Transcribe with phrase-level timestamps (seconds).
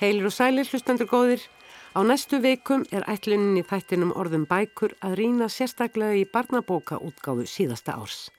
[0.00, 1.42] Heilir og sælir hlustandur góðir.
[1.92, 7.44] Á næstu veikum er ætlunin í þættinum orðum bækur að rína sérstaklega í barnabóka útgáfu
[7.44, 8.30] síðasta árs.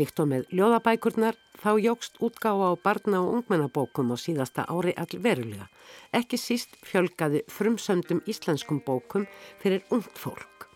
[0.00, 5.20] Líkt og með ljóðabækurnar þá jógst útgáfa á barna- og ungmennabókum á síðasta ári all
[5.20, 5.68] verulega.
[6.08, 9.28] Ekki síst fjölgaði frumsöndum íslenskum bókum
[9.60, 10.70] fyrir ungt fólk.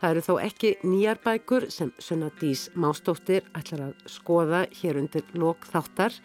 [0.00, 5.28] Það eru þó ekki nýjar bækur sem Sunna Dís Mástóttir ætlar að skoða hér undir
[5.34, 6.16] lok þáttar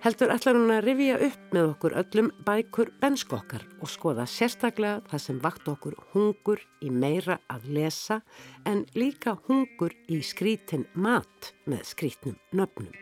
[0.00, 5.22] heldur ætlar hún að rifja upp með okkur öllum bækur benskokkar og skoða sérstaklega það
[5.26, 8.20] sem vakt okkur hungur í meira að lesa
[8.68, 12.94] en líka hungur í skrítin mat með skrítnum nöfnum.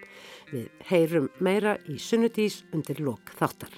[0.51, 3.71] Við heyrum meira í sunnudís undir lok þáttar.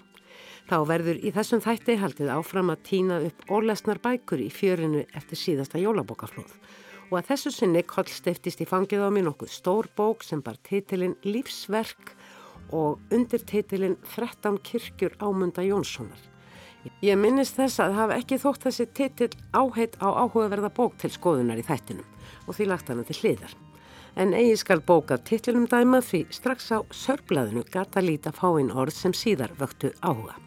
[0.70, 5.36] Þá verður í þessum þætti haldið áfram að týna upp ólesnar bækur í fjörinu eftir
[5.36, 6.56] síðasta jólabókaflóð
[7.11, 11.19] og að þessu sinni kollstiftist í fangið á mér nokkuð stór bók sem bar titilinn
[11.27, 12.14] Lífsverk
[12.73, 16.21] og undir teitilinn 13 kirkjur ámunda Jónssonar.
[17.05, 21.61] Ég minnist þess að hafa ekki þótt þessi teitil áheit á áhugaverða bók til skoðunar
[21.61, 22.07] í þættinum
[22.47, 23.53] og því lagt hana til hliðar.
[24.17, 29.13] En eigi skal bóka titlinum dæma því strax á sörblaðinu gata líta fáinn orð sem
[29.15, 30.39] síðar vöktu áhuga.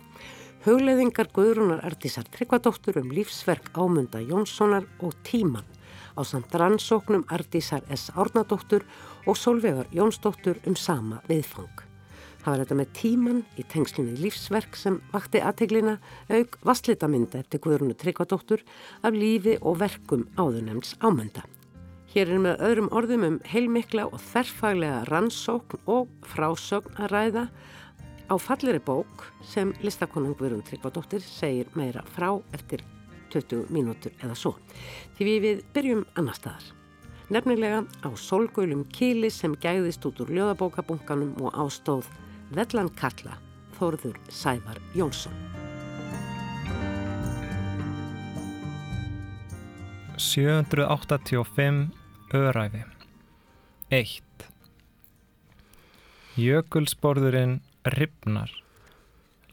[0.65, 5.67] Hugleðingar Guðrúnar Ardísar Tryggvadóttur um lífsverk ámunda Jónssonar og tíman
[6.17, 8.09] á samt rannsóknum Ardísar S.
[8.15, 8.85] Árnadóttur
[9.27, 11.92] og Solvegar Jónsdóttur um sama viðfang.
[12.43, 15.93] Það var þetta með tíman í tengslunni lífsverk sem vakti aðteglina
[16.27, 18.65] auk vastlitaminda eftir Guðrunu Tryggvadóttur
[18.99, 21.45] af lífi og verkum áðurnemns ámönda.
[22.11, 27.45] Hér er með öðrum orðum um heilmikla og þerfaglega rannsókn og frásögn að ræða
[28.27, 32.83] á falliri bók sem listakonan Guðrun Tryggvadóttir segir meira frá eftir
[33.31, 34.57] 20 mínútur eða svo.
[35.15, 36.67] Því við byrjum annar staðar.
[37.31, 42.11] Nefnilega á solgölum kíli sem gæðist út úr ljóðabókabunkanum og ástóð
[42.53, 43.33] Vellan Kalla,
[43.79, 45.33] Þórður Sævar Jónsson.
[50.21, 50.85] Sjöundru
[51.55, 51.87] fimm
[52.29, 52.83] öræfi.
[53.89, 54.45] Eitt.
[56.37, 57.55] Jökulsborðurinn
[57.85, 58.51] ripnar,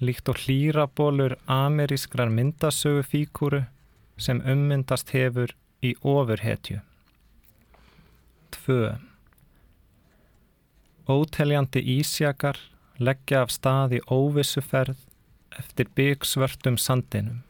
[0.00, 3.62] líkt og hlýrabólur amerískrar myndasögu fíkúru
[4.18, 6.82] sem ummyndast hefur í ofurhetju.
[8.52, 8.98] Tvö.
[11.08, 12.60] Óteljandi ísjakar
[13.00, 14.98] leggja af stað í óvissuferð
[15.58, 17.40] eftir byggsvörtum sandinum.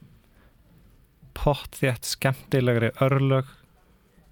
[1.34, 3.50] Pott þétt skemmtilegri örlög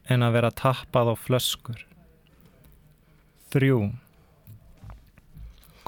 [0.09, 1.81] en að vera tappað á flöskur.
[3.53, 3.81] Þrjú.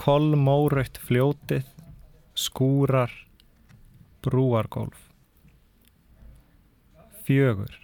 [0.01, 1.67] Kolmóraut fljótið,
[2.35, 3.13] skúrar,
[4.25, 4.97] brúargólf.
[7.27, 7.75] Fjögur.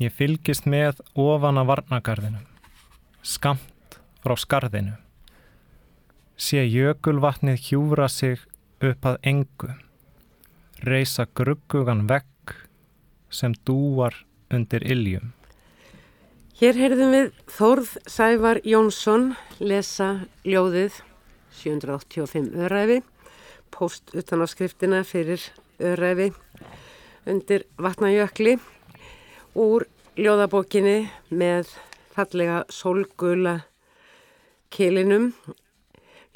[0.00, 2.44] Ég fylgist með ofan að varnagarðinu,
[3.24, 4.94] skamt frá skarðinu
[6.36, 8.38] sé jökulvatnið hjúra sig
[8.84, 9.72] upp að engu,
[10.84, 12.54] reysa gruggugan vekk
[13.32, 14.14] sem dúar
[14.52, 15.32] undir iljum.
[16.56, 21.02] Hér heyrðum við Þórð Sævar Jónsson lesa ljóðið
[21.56, 23.02] 785 öræfi,
[23.72, 25.42] post utan á skriftina fyrir
[25.80, 26.30] öræfi
[27.26, 28.56] undir vatnajökli
[29.56, 29.84] úr
[30.16, 31.72] ljóðabókinni með
[32.14, 33.58] fallega solgula
[34.72, 35.32] kilinum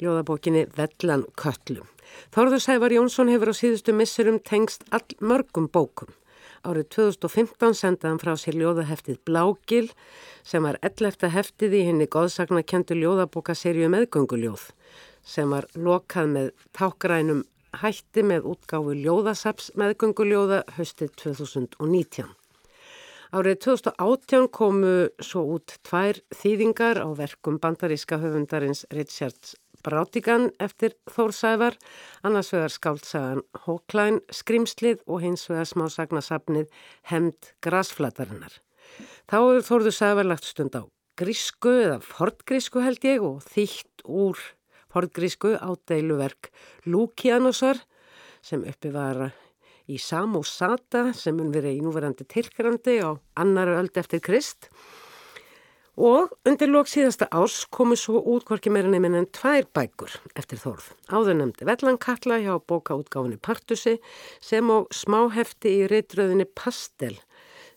[0.01, 1.85] ljóðabókinni Vellan Köllu.
[2.33, 6.09] Þorður Sævar Jónsson hefur á síðustu missurum tengst all mörgum bókum.
[6.61, 9.87] Árið 2015 sendaði hann frá sér ljóðaheftið Blágil
[10.45, 11.31] sem var 11.
[11.33, 14.67] heftið í henni góðsagnakendu ljóðabókaserju meðgönguljóð
[15.25, 17.41] sem var lokað með tákrænum
[17.81, 22.29] hætti með útgáfu ljóðasaps meðgönguljóða höstið 2019.
[23.31, 31.75] Árið 2018 komu svo út tvær þýðingar á verkum bandaríska höfundarins Richards Brátigan eftir Þórsævar,
[32.23, 36.69] annars vegar skáltsagan Hóklæn skrimslið og hins vegar smásagnasafnið
[37.11, 38.55] Hemd Grasflatarinnar.
[39.29, 40.83] Þá hefur Þórður Sævar lagt stund á
[41.19, 44.39] grísku eða fortgrísku held ég og þýtt úr
[44.91, 46.49] fortgrísku á deiluverk
[46.89, 47.81] Lúkianosar
[48.41, 49.29] sem uppi var
[49.91, 55.00] í Samosata sem mun verið í núverandi tilkrandi á annaru öld eftir Krist Og
[56.01, 60.87] undir lók síðasta ás komu svo út hvorki meira nefn en tvær bækur eftir Þórð.
[61.13, 63.99] Áður nefndi Vellankalla hjá bókaútgáfinni Partusi
[64.41, 67.19] sem á smáhefti í reytröðinni Pastel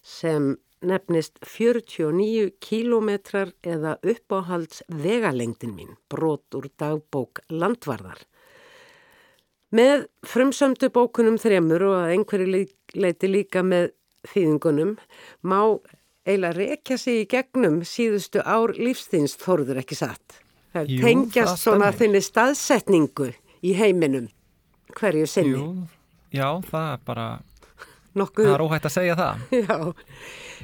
[0.01, 0.55] sem
[0.85, 8.23] nefnist 49 kílometrar eða uppáhalds vegalengdin mín, brot úr dagbók Landvarðar.
[9.75, 13.91] Með frumsömdu bókunum þremur og að einhverju leiti líka með
[14.33, 14.97] þýðingunum
[15.45, 15.61] má
[16.27, 20.41] eiginlega rekja sig í gegnum síðustu ár lífsþins þorður ekki satt.
[20.75, 23.31] Það Jú, tengjast svona þinni staðsetningu
[23.63, 24.31] í heiminum.
[24.95, 25.59] hverju sinni.
[25.59, 25.87] Jú,
[26.35, 27.27] já, það er bara,
[28.15, 29.41] Nokkuð, það er óhægt að segja það.
[29.65, 29.79] Já,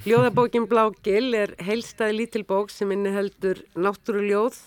[0.06, 4.58] ljóðabókin Blágil er heilstæði lítil bók sem inni heldur náttúruljóð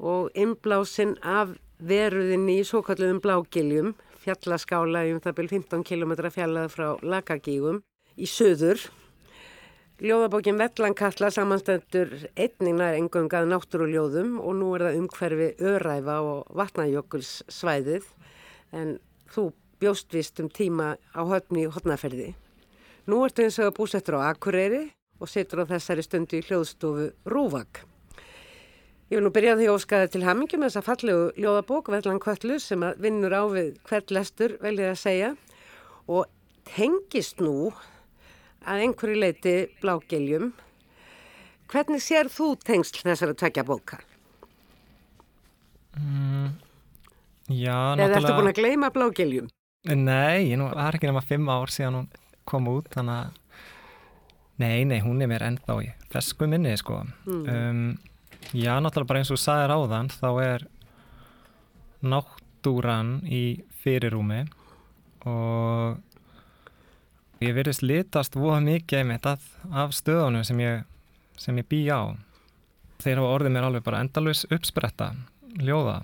[0.00, 3.92] og innblásinn af veruðinni í svo kalluðum Blágiljum,
[4.24, 7.82] fjallaskála í um það byrjum 15 km fjallað frá Lakagígum
[8.16, 8.80] í söður.
[10.00, 18.06] Ljóðabókin Vellankalla samanstöndur einningar engungað náttúruljóðum og nú er það umhverfi öræfa og vatnajökuls svæðið
[18.80, 18.94] en
[19.28, 19.44] þú
[19.82, 22.30] bjóst vist um tíma á höfni í hotnaferði.
[23.12, 24.86] Nú ertu eins og búsettur á Akureyri
[25.20, 27.84] og situr á þessari stundu í hljóðstofu Rúvag.
[29.12, 32.56] Ég vil nú byrja því að óskaða til hamingjum þess að fallegu ljóðabók Vellan Kvöllu
[32.56, 35.32] sem vinnur á við hvert lestur vel ég að segja
[36.08, 36.24] og
[36.72, 37.74] tengist nú
[38.66, 40.50] að einhverju leiti blágeljum.
[41.70, 44.00] Hvernig sér þú tengsl þessara tvekja bóka?
[45.98, 46.56] Mm,
[47.50, 49.50] já, Eða ertu búin að gleyma blágeljum?
[49.90, 52.10] Nei, nú, það er ekki nema fimm ár síðan hún
[52.48, 53.38] kom út, þannig að
[54.60, 57.00] nei, nei, hún er mér ennþá í fesku minni, sko.
[57.24, 57.46] Mm.
[57.48, 57.86] Um,
[58.52, 60.66] já, náttúrulega bara eins og sæðir áðan, þá er
[62.00, 64.44] náttúran í fyrirrúmi
[65.28, 66.00] og
[67.40, 70.86] ég verðist litast voða mikið einmitt af, af stöðunum sem ég,
[71.40, 72.12] sem ég bý á.
[73.00, 75.14] Þeir hafa orðið mér alveg bara endalus uppspretta,
[75.56, 76.02] ljóða.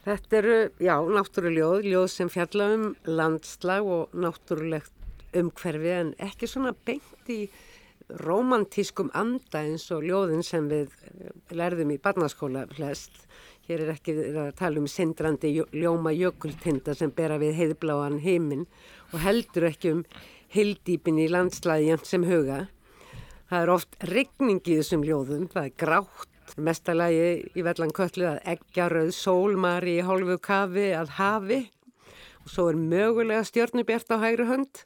[0.00, 6.72] Þetta eru, já, náttúruljóð, ljóð sem fjalla um landslag og náttúrulegt umhverfi en ekki svona
[6.86, 7.44] beint í
[8.24, 10.90] romantískum anda eins og ljóðin sem við
[11.54, 13.12] lærðum í barnaskóla flest.
[13.70, 18.64] Hér er ekki að tala um sindrandi ljóma jökultinda sem bera við heiðbláan heiminn
[19.12, 20.00] og heldur ekki um
[20.50, 22.64] hildýpin í landslæði sem huga.
[23.46, 28.42] Það er oft regning í þessum ljóðum, það er grátt mestalagi í vellan köllu að
[28.56, 31.60] eggjarauð sólmari í hálfu kafi að hafi
[32.42, 34.82] og svo er mögulega stjórnubjart á hægri hönd.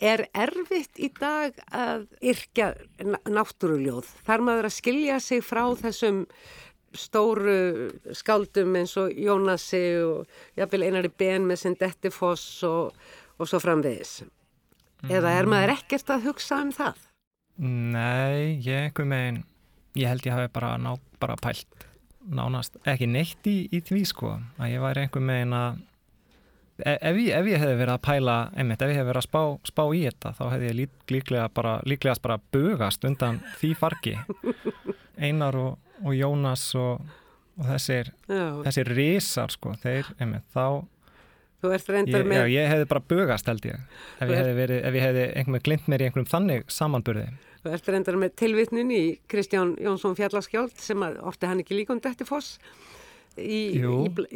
[0.00, 2.72] Er erfitt í dag að yrkja
[3.28, 4.08] náttúruljóð?
[4.24, 6.24] Þar maður að skilja sig frá þessum
[6.98, 12.92] stóru skáldum eins og Jónasi og jafnvel einari ben með sinn dettifoss og,
[13.38, 14.20] og svo framvegis.
[15.10, 17.00] Eða er maður ekkert að hugsa um það?
[17.62, 19.42] Nei, ég einhver meginn
[19.98, 21.88] ég held ég hafi bara, ná, bara pælt
[22.32, 25.80] nánast, ekki neitt í, í því sko, að ég væri einhver megin að
[26.84, 29.42] ef ég, ef ég hefði verið að pæla, einmitt, ef ég hefði verið að spá,
[29.70, 34.14] spá í þetta, þá hefði ég lík, líklega bara, líklegast bara bugast undan því fargi.
[35.24, 37.12] Einar og, og Jónas og,
[37.58, 38.46] og þessir Já.
[38.66, 40.82] þessir risar sko, þeir, einmitt, þá
[42.26, 42.40] með...
[42.40, 43.82] Já, ég hefði bara bugast held ég,
[44.18, 47.26] ef ég hefði verið, ef ég hefði einhvern veginn glind mér í einhverjum þannig samanburði.
[47.62, 52.00] Þú ert reyndar með tilvitnin í Kristján Jónsson Fjallarskjáld sem orti hann ekki líka um
[52.02, 52.56] dætti foss
[53.40, 53.92] í, í,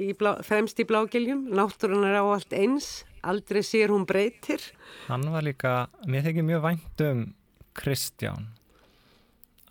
[0.06, 1.46] í blá, fremst í blágiljum.
[1.56, 4.62] Náttúrunar á allt eins, aldrei sér hún breytir.
[5.08, 5.74] Hann var líka,
[6.08, 7.26] mér þykir mjög vænt um
[7.76, 8.50] Kristján.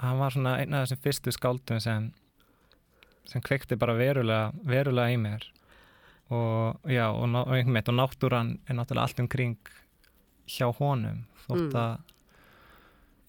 [0.02, 2.10] Hann var svona eina af þessum fyrstu skáldum sem,
[3.30, 5.48] sem kvekti bara verulega, verulega í mér.
[6.34, 9.58] Og, já, og, og, og náttúran er náttúrulega allt umkring
[10.50, 11.78] hjá honum þótt mm.
[11.82, 12.14] að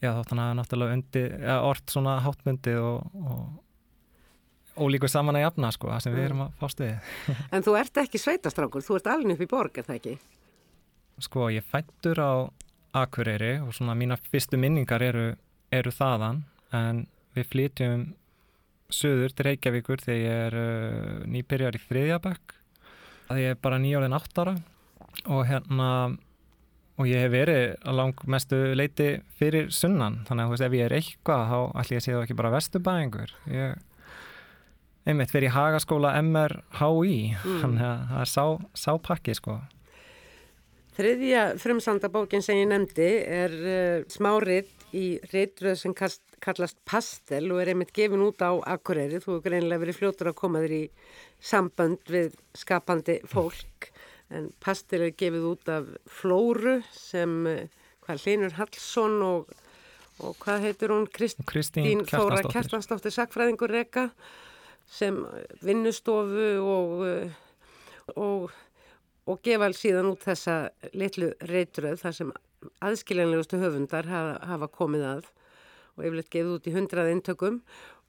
[0.04, 3.44] já þótt hann hafa náttúrulega undi, ja, orð svona hátmundi og, og
[4.76, 7.11] ólíku saman að jafna sko, það sem við erum að fást við.
[7.54, 10.14] En þú ert ekki sveitastrákur, þú ert alveg upp í borg, er það ekki?
[11.26, 12.33] Sko, ég fættur á
[12.97, 15.26] Akureyri og svona mína fyrstu minningar eru,
[15.75, 16.45] eru þaðan,
[16.76, 17.04] en
[17.37, 18.06] við flytjum
[18.92, 22.54] söður til Reykjavíkur þegar ég er uh, nýbyrjar í þriðjabökk,
[23.26, 24.54] það ég er bara nýjórðin áttara
[25.26, 25.90] og hérna
[26.97, 30.87] og ég hef verið að lang mestu leiti fyrir sunnan þannig að veist, ef ég
[30.87, 33.83] er eitthvað þá ætlum ég að sé það ekki bara vestubæðingur ég
[35.06, 37.78] einmitt fyrir hagaskóla MRHI mm.
[37.78, 38.44] það er sá,
[38.75, 39.60] sá pakki sko.
[40.96, 47.60] Þriðja frumsandabókin sem ég nefndi er uh, smárið í reytröð sem kast, kallast Pastel og
[47.60, 49.20] er einmitt gefin út á Akureyri.
[49.20, 50.82] Þú hefur greinlega verið fljótur að koma þér í
[51.50, 53.90] sambönd við skapandi fólk.
[54.32, 57.68] En pastil er gefið út af Flóru sem eh,
[58.06, 59.52] hvað Linur Hallsson og,
[60.25, 61.06] og hvað heitur hún?
[61.12, 63.14] Kristín, Þóra Kjartansdóttir.
[63.14, 64.08] Sakfræðingur Reka
[64.87, 65.19] sem
[65.64, 67.31] vinnustofu og, eh,
[68.14, 68.50] og,
[69.26, 70.59] og gefa síðan út þessa
[70.95, 72.33] litlu reytröð þar sem
[72.85, 75.33] aðskiljanlegustu höfundar hafa, komið að
[75.97, 77.61] og yfirleitt gefið út í hundrað eintökum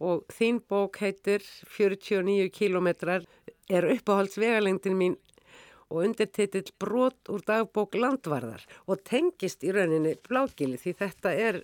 [0.03, 3.23] og þín bók heitir 49 kilometrar
[3.71, 5.15] er uppáhaldsvegalengdin mín
[5.87, 11.61] og undirtitill brot úr dagbók landvarðar og tengist í rauninni blágili því þetta er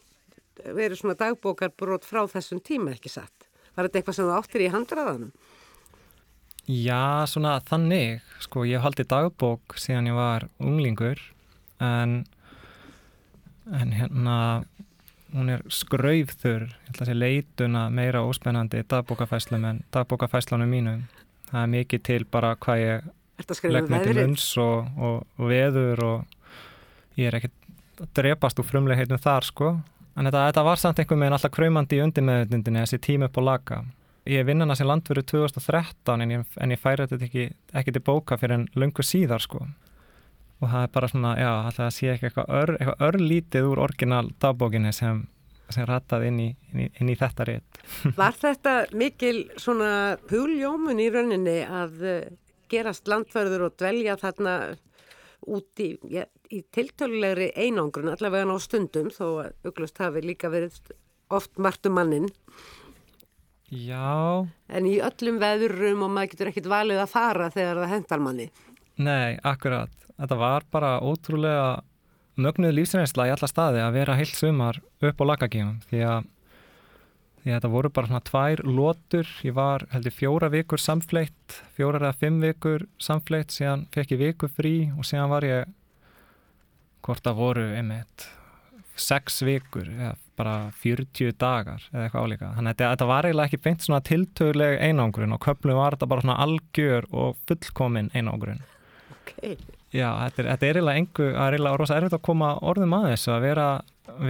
[0.63, 3.49] verið svona dagbókar brot frá þessum tíma ekki satt.
[3.73, 5.33] Var þetta eitthvað sem þú áttir í handraðanum?
[6.63, 11.19] Já, svona þannig, sko, ég haldi dagbók síðan ég var unglingur
[11.83, 12.21] en,
[13.67, 14.37] en hérna,
[15.33, 21.03] hún er skraufþur, ég held að sé leituna meira óspennandi dagbókafæslum en dagbókafæslunum mínum.
[21.49, 23.11] Það er mikið til bara hvað ég
[23.73, 28.69] legg með til munns og, og, og veður og ég er ekkert að drepast úr
[28.69, 29.73] frumlegheitum þar, sko.
[30.13, 33.43] En þetta, þetta var samt einhver meðan alltaf kræmandi í undirmeðundinni, þessi tíma upp á
[33.43, 33.83] laga
[34.29, 38.03] ég vinn hana sem landverðu 2013 en ég, en ég færi þetta ekki, ekki til
[38.05, 39.65] bóka fyrir en lungu síðar sko.
[40.63, 44.23] Og það er bara svona, já, það sé ekki eitthvað ör, eitthvað örlítið úr orginal
[44.39, 45.25] dagbókinni sem,
[45.73, 47.81] sem rattað inn inn inn í þetta rétt.
[48.21, 49.91] Var þetta mikil svona
[50.29, 52.31] púljómun í rauninni að eh,
[52.71, 54.55] gerast landverður og dvelja þarna
[55.51, 60.77] út í, ja, í tiltölulegri einangrun allavega á stundum þó að auglust hafi líka verið
[61.33, 62.29] oft margt um mannin
[63.73, 64.45] Já.
[64.69, 68.47] En í öllum veðurum og maður getur ekkit valið að fara þegar það hendar manni.
[69.01, 69.93] Nei, akkurat.
[70.13, 71.81] Þetta var bara ótrúlega
[72.37, 76.27] mögnuð lífsreynsla í alla staði að vera heilt sumar upp á lagagífum því að,
[77.41, 79.31] því að þetta voru bara svona tvær lótur.
[79.45, 84.51] Ég var heldur fjóra vikur samfleitt, fjóra eða fimm vikur samfleitt, síðan fekk ég viku
[84.51, 85.73] frí og síðan var ég
[87.03, 88.27] hvort að voru einmitt
[88.99, 92.49] sex vikur eða bara 40 dagar eða eitthvað álíka.
[92.57, 96.25] Þannig að þetta var eiginlega ekki beint svona tiltöðleg einangrun og köplum var þetta bara
[96.25, 98.63] svona algjör og fullkomin einangrun.
[99.23, 99.57] Okay.
[99.93, 102.97] Já, þetta er, þetta er eiginlega engu, það er eiginlega rosa erfitt að koma orðum
[102.97, 103.67] að þessu að vera,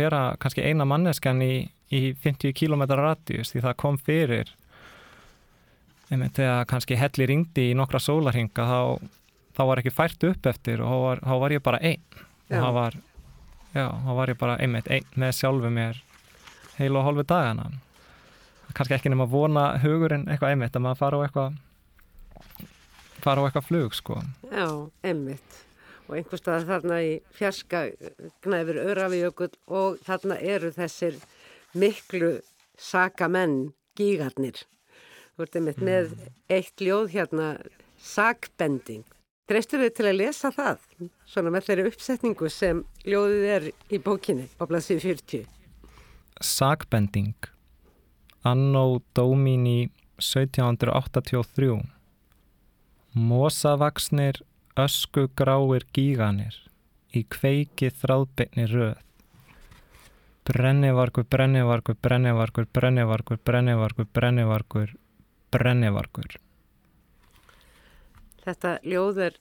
[0.01, 1.53] vera kannski eina manneskan í,
[1.96, 4.51] í 50 km radíus því það kom fyrir
[6.12, 8.80] einmitt þegar kannski helli ringdi í nokkra sólarhinga þá,
[9.56, 12.22] þá var ekki fært upp eftir og þá var, þá var ég bara einn
[12.53, 12.98] og það var
[13.74, 16.00] já, þá var ég bara einmitt einn með sjálfu mér
[16.77, 17.67] heil og hálfu dagana.
[18.74, 21.60] Kannski ekki nema vona hugurinn eitthvað einmitt að maður fara á eitthvað
[23.24, 24.17] fara á eitthvað flug sko.
[24.50, 24.67] Já,
[25.05, 25.62] einmitt.
[26.07, 27.86] Og einhver stað þarna í fjarska
[28.43, 31.19] knæfur Örafijökull og þarna eru þessir
[31.77, 32.36] miklu
[32.79, 34.65] sakamenn gígarnir.
[35.33, 36.12] Þú ert einmitt með
[36.51, 37.48] eitt ljóð hérna
[38.03, 39.05] sakbending
[39.43, 40.83] Dreistur þið til að lesa það,
[41.27, 45.41] svona með þeirri uppsetningu sem ljóðið er í bókinni á blasið 40?
[46.39, 47.50] Sagbending.
[48.47, 51.75] Anno Domini 1783
[53.19, 54.39] Mósavaksnir
[54.79, 56.55] öskugráir gíganir
[57.12, 58.95] í kveiki þráðbyrni röð.
[60.47, 64.97] Brennivargur, brennivargur, brennivargur, brennivargur, brennivargur, brennivargur,
[65.51, 66.39] brennivargur
[68.43, 69.38] Þetta ljóð er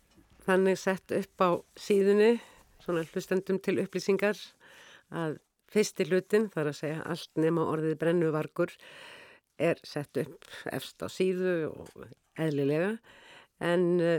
[0.47, 2.37] þannig sett upp á síðunni,
[2.83, 4.39] svona hlustendum til upplýsingar,
[5.11, 5.39] að
[5.73, 8.75] fyrsti hlutin, þar að segja allt nema orðið brennuvargur,
[9.63, 12.07] er sett upp efst á síðu og
[12.41, 12.97] eðlilega,
[13.63, 14.19] en uh,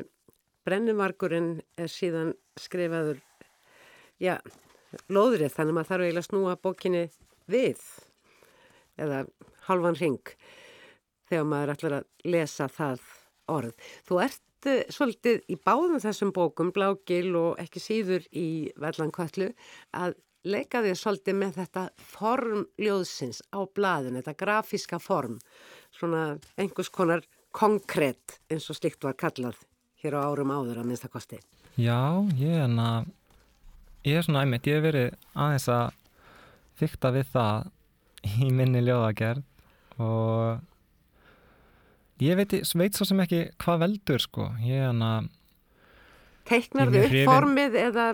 [0.67, 3.19] brennuvargurinn er síðan skrifaður,
[4.21, 4.37] já,
[5.09, 7.03] loðrið, þannig að maður þarf eiginlega að snúa bókinni
[7.51, 7.83] við,
[8.99, 9.25] eða
[9.67, 10.33] halvan ring,
[11.31, 13.05] þegar maður ætlar að lesa það
[13.51, 13.91] orð.
[14.07, 14.43] Þú ert
[14.93, 19.51] svolítið í báðum þessum bókum, Blágil og ekki síður í Verlankvallu,
[19.95, 25.37] að leika þig svolítið með þetta form ljóðsins á blaðin, þetta grafíska form,
[25.95, 26.23] svona
[26.59, 29.59] einhvers konar konkrétt eins og slikt var kallað
[30.03, 31.39] hér á árum áður að minnstakosti.
[31.79, 33.05] Já, ég er enna,
[34.03, 35.95] ég er svona æmitt, ég hef verið aðeins að
[36.81, 37.71] fykta við það
[38.43, 40.61] í minni ljóðagerð og
[42.23, 44.51] Ég veit, veit svo sem ekki hvað veldur sko.
[44.63, 45.31] Ég hann að...
[46.47, 48.05] Teiknar þau upp formið eða,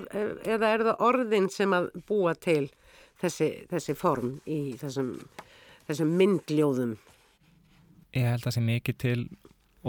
[0.45, 2.67] eða er það orðin sem að búa til
[3.21, 5.15] þessi, þessi form í þessum,
[5.89, 6.95] þessum myndljóðum?
[8.13, 9.19] Ég held að það sé mikið til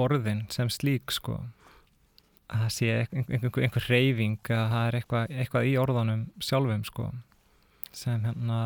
[0.07, 1.39] orðin sem slík sko.
[2.51, 6.87] Að það sé einhver, einhver, einhver reyfing að það er eitthvað, eitthvað í orðanum sjálfum
[6.89, 7.11] sko
[7.93, 8.59] sem hérna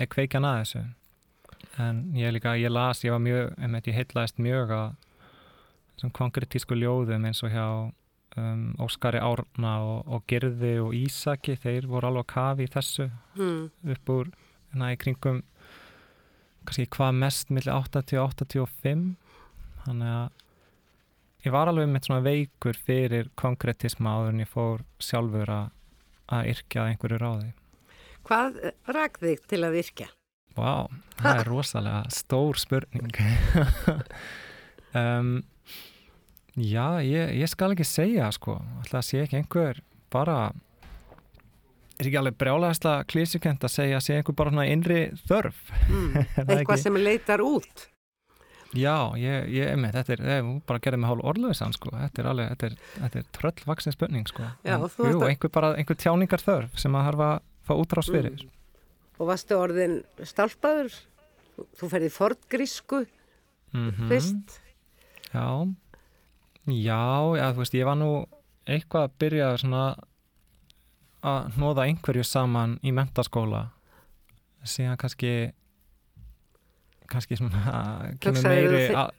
[0.00, 0.82] er kveikjan að þessu
[1.82, 4.94] en ég líka, ég las, ég var mjög einmitt, ég heitlaðist mjög að
[5.94, 7.66] þessum konkretísku ljóðum eins og hjá
[8.36, 13.08] um, Óskari Árna og, og Girði og Ísaki þeir voru alveg að kafi í þessu
[13.38, 13.64] mm.
[13.94, 14.30] upp úr,
[14.72, 15.42] hérna í kringum
[16.66, 19.04] kannski hvað mest millir 80-85
[19.86, 25.50] þannig að ég var alveg með svona veikur fyrir konkretisma áður en ég fór sjálfur
[25.50, 25.72] að,
[26.30, 27.52] að yrkja einhverju ráði
[28.22, 28.58] Hvað
[28.94, 30.12] ræk þig til að yrkja?
[30.56, 30.90] Vá, wow,
[31.20, 33.14] það er rosalega stór spurning.
[34.92, 35.34] Um,
[36.52, 39.78] Já, ég, ég skal ekki segja sko, alltaf sé ekki einhver
[40.12, 40.50] bara
[41.96, 45.62] er ekki alveg brjálæðislega klísukent að segja sé einhver bara svona innri þörf?
[45.88, 46.18] Mm,
[46.58, 47.86] Eitthvað sem leitar út.
[48.76, 52.28] Já, ég, ég með, þetta er, ég bara gerði mig hálf orðlöðisann sko, þetta er
[52.30, 54.48] alveg, þetta er, þetta er tröllvaksin spurning sko.
[54.64, 58.44] Já, en, jú, einhver bara, einhver tjáningar þörf sem að harfa að fá útrás fyrir.
[58.44, 58.58] Mm.
[59.22, 60.94] Og varstu orðin stálpaður?
[61.78, 63.04] Þú- ferði fortgrísku
[63.72, 64.56] Mm fyrst?
[65.32, 65.46] Já,
[66.68, 67.02] já,
[67.38, 68.08] já, þú veist, ég var nú
[68.68, 69.84] eitthvað að byrja svona
[71.22, 73.62] að hnóða einhverju saman í mentaskóla
[74.66, 75.32] síðan kannski
[77.08, 79.10] kannski svona kemur meiri að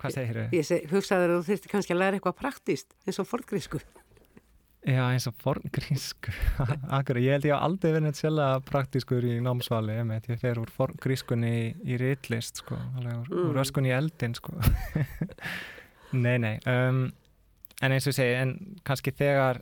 [0.00, 0.50] hvað segir þau?
[0.90, 3.80] Hugsaði að þú þurfti kannski að læra eitthvað praktíst eins og fortgrísku.
[4.80, 6.32] Já, eins og forngrísku
[6.96, 10.70] Akkur, ég held ég að aldrei verið neitt sérlega praktískur í námsvali ég fer úr
[10.72, 13.50] forngrískunni í, í ritlist sko, alveg úr, Mm.
[13.50, 14.56] úr öskunni í eldin sko.
[16.24, 17.04] Nei, nei um,
[17.84, 19.60] en eins og segi en kannski þegar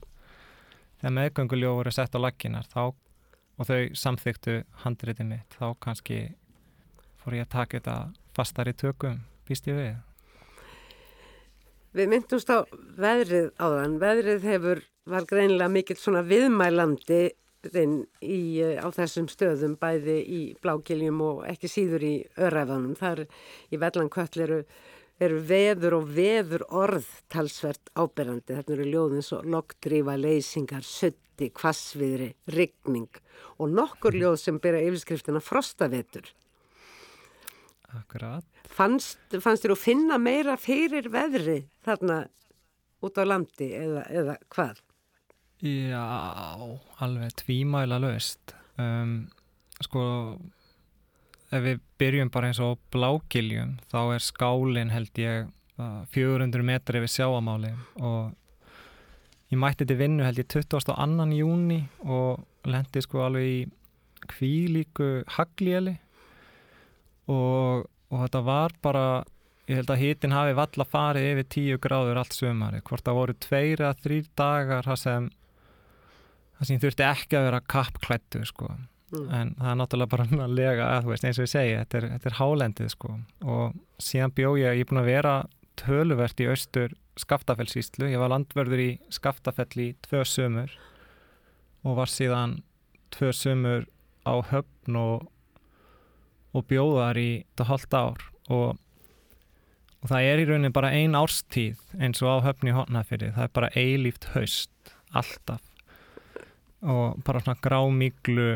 [1.00, 2.94] þegar meðgönguljó voru sett á lagginar þá,
[3.58, 6.20] og þau samþyktu handritið mitt, þá kannski
[7.20, 7.96] fór ég að taka þetta
[8.38, 9.20] fastar í tökum,
[9.50, 9.96] býst ég við
[11.98, 12.62] Við myndumst á
[13.00, 13.94] veðrið áðan.
[13.98, 17.22] Veðrið hefur, var greinilega mikill svona viðmælandi
[17.68, 22.96] í, eh, á þessum stöðum, bæði í blákiljum og ekki síður í öræfanum.
[22.96, 23.26] Þar
[23.72, 24.64] í Vellanköll eru,
[25.20, 28.54] eru veður og veður orð talsvert áberandi.
[28.54, 33.10] Þarna eru ljóðin svo loggdrífa, leysingar, sutti, kvassviðri, rigning
[33.58, 36.30] og nokkur ljóð sem byrja yfirskriftina frostavetur.
[37.96, 42.18] Akkurat Fannst, fannst þér að finna meira fyrir veðri þarna
[43.02, 44.82] út á landi eða, eða hvað?
[45.58, 48.54] Já, alveg tvímæla löst.
[48.78, 49.26] Um,
[49.82, 50.02] sko,
[51.50, 55.48] ef við byrjum bara eins og blákiljum, þá er skálinn held ég
[55.82, 58.34] uh, 400 metri yfir sjáamáli og
[59.50, 61.26] ég mætti til vinnu held ég 22.
[61.38, 63.58] júni og lendi sko alveg í
[64.28, 65.96] kvílíku haglíeli
[67.32, 69.04] og, og þetta var bara
[69.68, 73.36] ég held að hitin hafi valla farið yfir 10 gráður allt sömari hvort það voru
[73.46, 75.30] tveir eða þrýr dagar sem
[76.58, 78.72] það sem þurfti ekki að vera kappklættu sko.
[79.08, 79.28] Mm.
[79.32, 81.96] en það er náttúrulega bara svona lega að þú veist eins og ég segi, þetta
[81.96, 83.12] er, þetta er hálendið sko.
[83.54, 85.36] og síðan bjó ég ég er búin að vera
[85.80, 90.74] töluvert í austur Skaftafellsíslu, ég var landvörður í Skaftafell í tvö sömur
[91.88, 92.58] og var síðan
[93.16, 93.88] tvö sömur
[94.28, 95.24] á höfn og,
[96.52, 98.76] og bjóðar í þetta hálft ár og,
[100.02, 103.48] og það er í rauninni bara ein árstíð eins og á höfn í hotnafyrði, það
[103.48, 105.64] er bara eilíft haust, alltaf
[106.82, 108.50] og bara svona grámíglu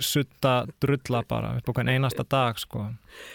[0.00, 2.86] sutta drulla bara upp á hvern einasta dag sko.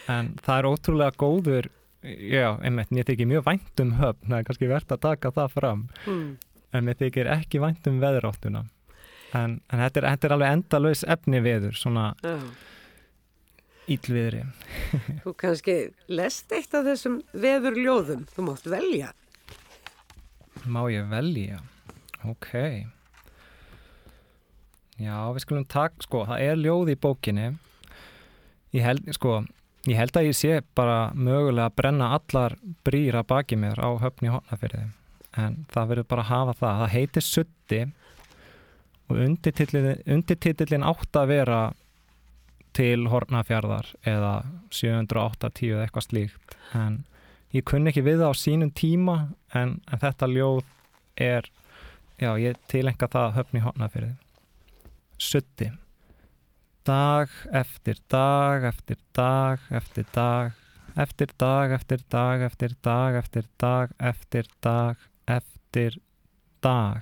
[0.10, 1.70] En það er ótrúlega góður
[2.04, 5.54] já, einmitt, mér þykir mjög vænt um höfn það er kannski verðt að taka það
[5.54, 5.84] fram.
[6.06, 6.32] Mm.
[6.74, 8.66] en mér þykir ekki vænt um veðráttuna
[9.36, 12.36] en, en þetta, er, þetta er alveg endalaus efni veður, svona Já.
[13.96, 14.44] íllviðri
[15.24, 15.78] Þú kannski
[16.12, 19.14] lest eitt af þessum veður ljóðum, þú mátt velja.
[20.66, 21.62] má ég velja?
[22.28, 22.52] Ok
[25.02, 27.48] já, við skulum takk sko, það er ljóð í bókinni.
[28.76, 29.40] Ég held, sko
[29.88, 34.32] ég held að ég sé bara mögulega að brenna allar brýra baki mér á höfni
[34.34, 34.88] hotnafyrði
[35.38, 36.80] en það verður bara að hafa það.
[36.82, 37.82] Það heitir Sutti
[39.08, 39.20] og
[40.18, 41.60] undirtitillin átt að vera
[42.78, 44.34] til Hortnafjörðar eða
[44.74, 46.58] 780 eða eitthvað slíkt.
[46.78, 47.00] En
[47.56, 49.18] ég kunni ekki við það á sínum tíma
[49.56, 50.64] en, en þetta ljóð
[51.16, 51.48] er
[52.20, 54.16] já, ég tilenga það höfni Hortnafjörði
[55.18, 55.72] Sutti
[56.86, 60.52] dag eftir dag eftir dag eftir dag
[60.96, 65.98] eftir dag eftir dag eftir dag eftir dag eftir dag eftir
[66.62, 67.02] dag.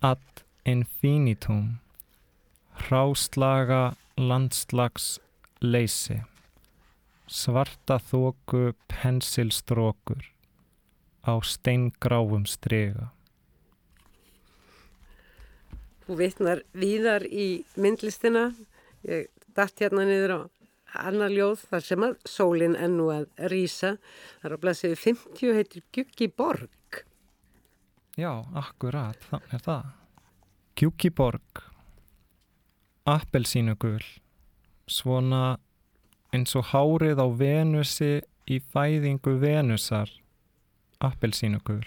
[0.00, 1.80] Ad infinitum.
[2.74, 5.18] Hráslaga landslags
[5.60, 6.20] leysi
[7.26, 10.22] svarta þóku pensilstrókur
[11.24, 13.13] á steingráum strega
[16.04, 18.50] Þú vitnar víðar í myndlistina.
[19.08, 20.40] Ég datt hérna niður á
[20.94, 23.96] annar ljóð þar sem að sólinn ennu að rýsa.
[24.40, 27.04] Það er að blæsiði 50 heitir Gjuggi Borg.
[28.14, 29.86] Já, akkurat, þannig er það.
[30.78, 31.62] Kjúkiborg,
[33.10, 34.02] appelsínugul,
[34.90, 35.56] svona
[36.34, 38.12] eins og hárið á Venusi
[38.50, 40.10] í fæðingu Venusar,
[41.02, 41.82] appelsínugul.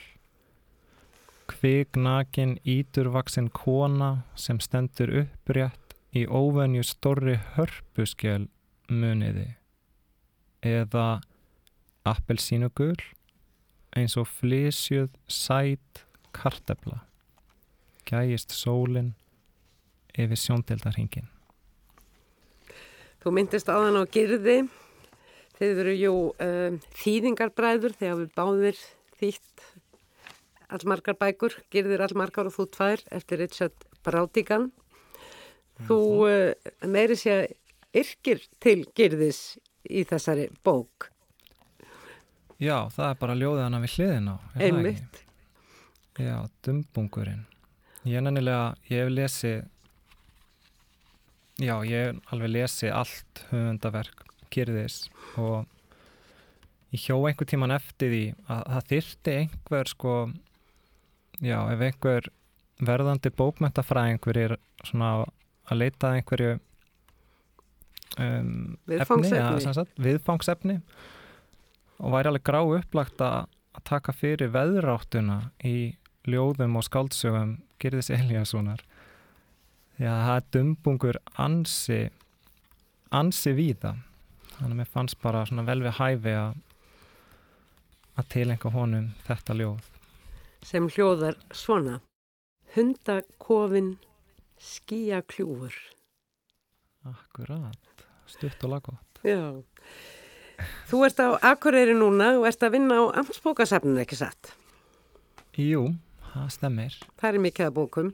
[1.47, 8.49] Kviknakin íturvaksin kona sem stendur upprétt í óvenju stórri hörpuskjöl
[8.91, 9.53] muniði.
[10.65, 11.21] Eða
[12.07, 12.97] appelsínugul
[13.97, 16.03] eins og flysjuð sæt
[16.35, 17.01] kartefla
[18.07, 19.15] gæjist sólin
[20.17, 21.27] yfir sjóndeldarhingin
[23.27, 24.61] Þú myndist þann á Girði.
[25.57, 28.77] Þeir eru jú um, þýðingarbræður þegar við báðir
[29.19, 29.63] þýtt
[30.73, 34.71] allmargar bækur, gerðir allmargar og þú tvær eftir Richard Brádigan.
[35.87, 41.11] Þú uh, meiri sé að yrkir til gerðis í þessari bók.
[42.57, 44.35] Já, það er bara ljóðið hana við hliðin á.
[44.57, 45.23] Einmitt.
[46.17, 47.45] Já, dumbungurinn.
[48.07, 49.57] Ég er nennilega, ég hef lesið,
[51.61, 55.01] já, ég hef alveg lesið allt höfundaverk gerðis
[55.37, 55.67] og
[56.95, 60.13] ég hjó einhver tíman eftir því að það þyrti einhver sko
[61.43, 62.29] já, ef einhver
[62.83, 65.11] verðandi bókmöntafræðingur er svona
[65.67, 66.57] að leita einhverju
[68.21, 69.37] um, viðfangsefni.
[69.37, 70.77] Efni, ja, viðfangsefni
[71.97, 73.47] og væri alveg grá upplagt að
[73.87, 75.95] taka fyrir veðráttuna í
[76.27, 78.83] ljóðum og skáldsögum Girðis Eliassonar
[79.97, 81.99] því að það er dumbungur ansi
[83.15, 83.95] ansi víða.
[84.57, 86.57] Þannig að mér fannst bara vel við hæfi að
[88.17, 89.96] að tilenga honum þetta ljóð
[90.65, 91.99] sem hljóðar svona.
[92.75, 93.95] Hundakofin
[94.59, 95.73] skíakljúfur
[97.07, 99.63] Akkurat, stutt og lagótt Já.
[100.89, 104.53] Þú ert á Akureyri núna og ert að vinna á Amtsbókasafninu ekki satt?
[105.57, 105.91] Jú,
[106.33, 108.09] það stemmir Það er mikið að bókum.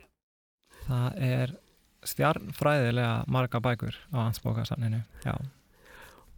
[0.83, 1.53] Það er
[2.07, 5.35] stjarnfræðilega marga bækur á Amtsbókasafninu, já.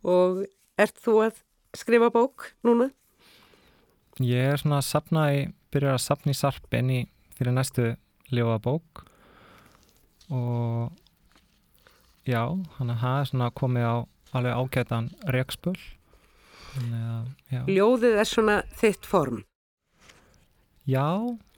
[0.05, 0.45] Og
[0.77, 1.41] ert þú að
[1.77, 2.91] skrifa bók núna?
[4.21, 7.01] Ég er svona að sapna í byrjar að sapna í sarpin í
[7.35, 7.91] fyrir næstu
[8.31, 9.03] ljóða bók
[10.33, 10.95] og
[12.25, 12.41] já,
[12.79, 13.95] hann er það svona komið á
[14.35, 15.77] alveg ágætan reikspöl
[17.69, 19.43] Ljóðið er svona þitt form.
[20.85, 21.07] Já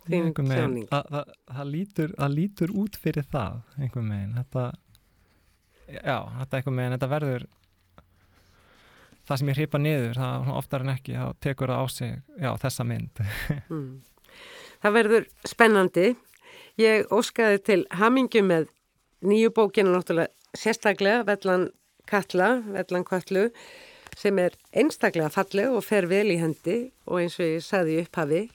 [0.08, 0.86] veginn.
[0.88, 4.36] það, það, það, lítur, það lítur út fyrir það einhvern veginn.
[4.38, 4.65] Þetta,
[5.97, 7.47] já, þetta einhvern veginn þetta verður
[9.27, 12.49] það sem ég hripa niður, það oftar en ekki þá tekur það á sig, já,
[12.63, 13.23] þessa mynd
[13.73, 13.89] mm.
[14.77, 16.07] Það verður spennandi
[16.77, 18.69] ég óskaði til hamingu með
[19.25, 21.69] nýju bókinu náttúrulega sérstaklega Vellan
[22.07, 23.49] Katla, Vellan Katlu
[24.17, 28.47] sem er einstaklega falleg og fer vel í hendi og eins og ég saði upphafi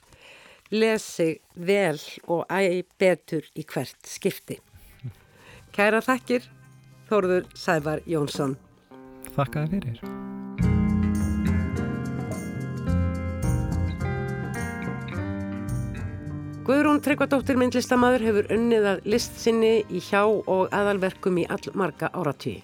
[0.73, 4.59] lesi vel og æg betur í hvert skipti.
[5.73, 6.45] Kæra þakkir,
[7.09, 8.57] Þórður Sævar Jónsson.
[9.35, 10.32] Þakkaði fyrir.
[16.63, 22.07] Guðrún Tryggvadóttir myndlistamæður hefur unnið að list sinni í hjá og aðalverkum í all marga
[22.15, 22.61] áratvíi.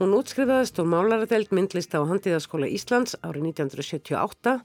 [0.00, 4.56] Hún útskrifaðist og málaradelt myndlista á Handíðaskóla Íslands árið 1978.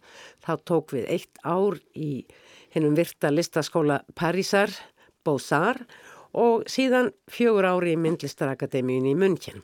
[0.42, 2.26] Þá tók við eitt ár í
[2.74, 4.74] hennum virta listaskóla Parísar,
[5.22, 5.86] Beaux-Arts
[6.34, 9.62] og síðan fjögur ári í myndlistarakademíun í München.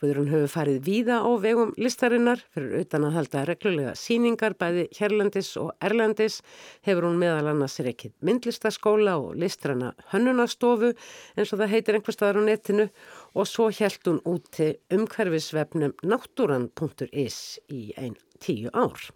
[0.00, 5.52] Guðrún hefur farið víða á vegum listarinnar fyrir utan að halda reglulega síningar bæði hérlandis
[5.60, 6.40] og erlandis
[6.86, 12.42] hefur hún meðal annars reykið myndlistaskóla og listrana hönnunastofu eins og það heitir einhver staðar
[12.42, 12.88] á netinu
[13.32, 19.10] og svo held hún út til umhverfisvefnum náttúran.is í einn tíu ár.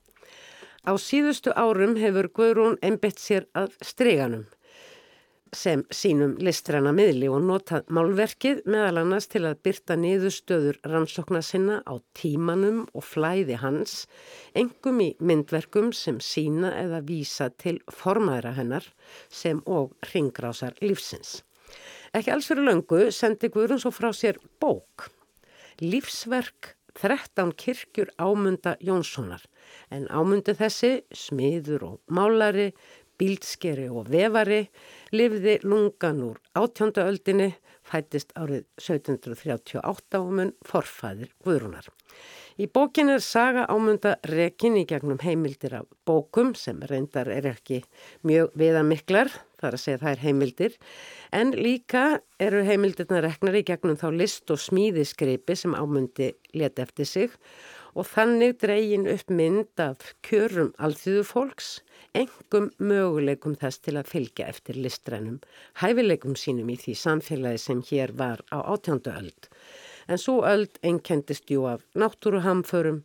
[0.86, 4.46] Á síðustu árum hefur Guðrún einbett sér að streganum
[5.54, 11.78] sem sínum listræna miðli og notað málverkið meðal annars til að byrta niðurstöður rannsókna sinna
[11.86, 14.06] á tímanum og flæði hans,
[14.58, 18.88] engum í myndverkum sem sína eða vísa til formaðra hennar
[19.30, 21.42] sem og ringrásar lífsins.
[22.16, 25.10] Ekki alls fyrir löngu sendi Guðrún svo frá sér bók,
[25.82, 29.42] lífsverk 13 kirkjur ámunda Jónssonar
[29.92, 32.70] en ámundu þessi, smiður og málari,
[33.20, 34.66] bíldskeri og vevari
[35.14, 37.52] lifði lungan úr átjónda öldinni,
[37.86, 41.86] fættist árið 1738 og mun forfæðir Guðrúnar.
[42.56, 47.82] Í bókin er saga ámunda rekin í gegnum heimildir af bókum sem reyndar er ekki
[48.24, 49.28] mjög viðamiklar,
[49.60, 50.78] þar að segja það er heimildir,
[51.36, 52.04] en líka
[52.40, 57.36] eru heimildirna reknar í gegnum þá list og smíðiskreipi sem ámundi leti eftir sig
[57.96, 61.70] og þannig dreyin upp mynd af kjörum alþjóðu fólks
[62.16, 65.40] engum möguleikum þess til að fylgja eftir listrænum,
[65.80, 69.48] hæfileikum sínum í því samfélagi sem hér var á átjándu öld.
[70.08, 73.02] En svo öld einkendist jú af náttúruhamförum,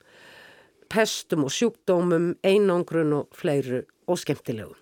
[0.91, 4.75] pestum og sjúkdómum, einangrun og fleiru og skemmtilegu.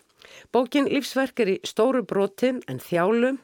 [0.53, 3.37] Bókin Lífsverk er í stóru broti en þjálu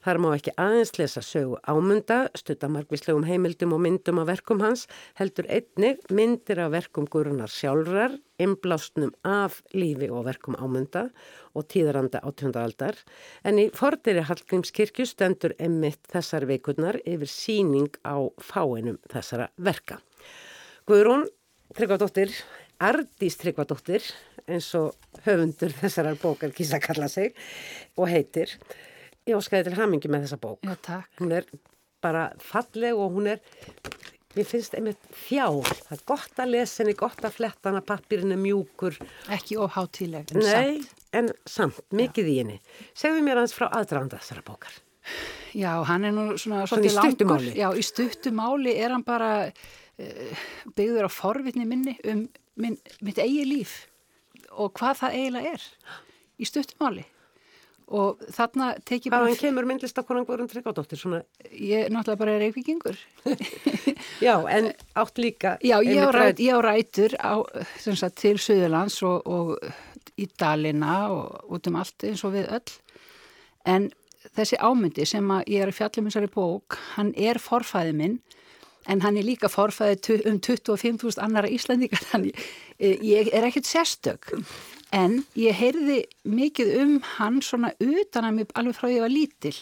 [0.00, 4.86] Þar má ekki aðeins lesa sögu ámunda, stutta margvíslegum heimildum og myndum af verkum hans,
[5.20, 11.10] heldur einnig myndir af verkum gurunar sjálfrar, inblásnum af lífi og verkum ámunda
[11.52, 12.96] og tíðaranda átjóndaaldar,
[13.44, 20.00] en í forðiri Hallgrímskirkju stendur emmitt þessar veikurnar yfir síning á fáinum þessara verka.
[20.88, 21.28] Guðrún
[21.76, 22.32] Tryggvadóttir,
[22.80, 24.02] Ardís Tryggvadóttir,
[24.48, 27.36] eins og höfundur þessarar bókar kýrsa kalla sig
[28.00, 28.56] og heitir.
[29.28, 30.62] Ég óskaði til hamingi með þessa bók.
[30.64, 31.10] Já, takk.
[31.20, 31.46] Hún er
[32.02, 33.40] bara falleg og hún er,
[34.36, 35.60] mér finnst einmitt fjál.
[35.66, 38.96] Það er gott að lesa henni, gott að fletta hana, pappirinn er mjúkur.
[39.36, 41.04] Ekki ofháttíleg, en Nei, samt.
[41.20, 42.56] en samt, mikið í henni.
[42.96, 44.80] Segðu mér hans frá aðdraðanda þessara bókar.
[45.56, 47.36] Já, hann er nú svona, Svona í svolítið stuttu langur.
[47.44, 47.54] máli.
[47.58, 50.42] Já, í stuttu máli er hann bara uh,
[50.76, 52.26] byggður á forvitni minni um
[52.60, 53.72] minn, mitt eigi líf
[54.52, 55.64] og hvað það eiginlega er
[56.40, 57.04] í stuttu máli.
[57.90, 60.98] Og þarna tekið bara, Hvaðan kemur myndlistakonan Guðrún Tryggvadóttir?
[61.00, 62.98] Svona, ég er náttúrulega bara reykvíkingur.
[64.26, 65.56] já, en átt líka.
[65.66, 67.42] Já, ég á, ræt, ég á rætur á,
[67.82, 72.76] sagt, til Suðurlands og, og í Dalina og út um allt eins og við öll.
[73.66, 73.90] En
[74.36, 78.20] þessi ámyndi sem að ég er um þessari bók, hann er forfæði minn
[78.86, 82.38] en hann er líka forfæði um 25.000 annara Íslandingar, þannig
[82.78, 84.30] eh, ég er ekkert sérstök.
[84.96, 89.54] En ég heyrði mikið um hann svona utan að mér alveg frá ég var lítil.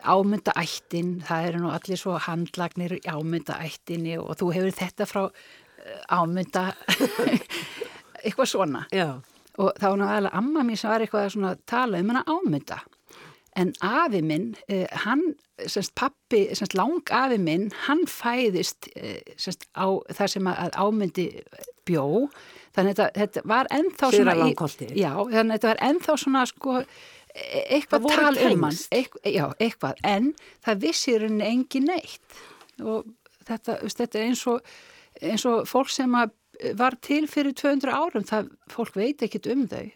[0.00, 5.98] Ámyndaættin, það eru nú allir svo handlagnir í ámyndaættinni og þú hefur þetta frá eh,
[6.12, 6.70] ámynda
[8.24, 8.86] eitthvað svona.
[8.96, 9.20] Já,
[9.60, 12.80] og þá var nú aðalega amma mín sem var eitthvað að tala um hana ámynda
[13.56, 15.34] en afi minn, eh, hann
[15.66, 21.26] semst pappi, semst lang afi minn hann fæðist eh, semst á þar sem að ámyndi
[21.88, 22.30] bjó,
[22.76, 26.44] þannig að þetta, þetta var ennþá svona í- já, þannig að þetta var ennþá svona
[26.50, 28.88] sko e- eitthvað tal um hann tengsl.
[28.98, 30.32] Eitth, já, eitthvað, en
[30.66, 32.40] það vissir henni engin neitt
[32.82, 33.06] og
[33.46, 34.60] þetta, þetta er eins og
[35.20, 36.30] eins og fólk sem að
[36.76, 39.86] var til fyrir 200 árum, það fólk veit ekkit um þau.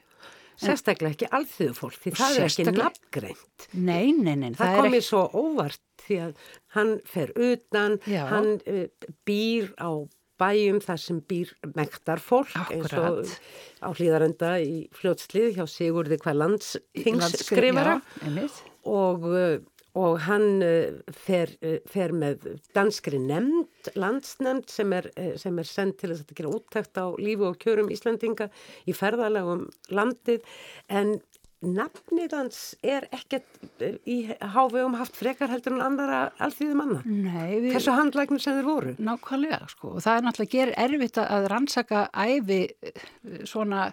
[0.57, 3.65] sérstaklega ekki alþjóðu fólk, því það er ekki nafngreint.
[3.75, 6.45] Nei, nei, nei, Það, það, kom er mér svo óvart því að
[6.77, 8.23] hann fer utan, Já.
[8.31, 8.85] hann uh,
[9.27, 9.91] býr á
[10.41, 13.29] bæjum þar sem býr mektar fólk eins og
[13.85, 18.59] á hlýðarenda í fljótslið hjá Sigurði hvað landstings Landskri- skrifara já, einmitt.
[18.89, 19.59] og, uh,
[19.95, 25.99] og hann uh, fer, uh, fer með danskri nefnd, landsnefnd sem er, sem er send
[26.01, 28.51] til að gera úttækt á lífi og kjörum Íslandinga
[28.91, 30.43] í ferðalagum landið.
[30.91, 31.21] En
[31.65, 33.47] nafnið hans er ekkert
[33.83, 34.17] uh, í
[34.55, 37.01] hávegum haft frekar heldur en annara alþýðum manna.
[37.07, 38.95] Nei, við, Hversu handlægnir sem þeir voru?
[38.99, 43.03] nákvæmlega, sko, og það er náttúrulega gerir erfitt að- rannsaka æfi eh,
[43.49, 43.89] svona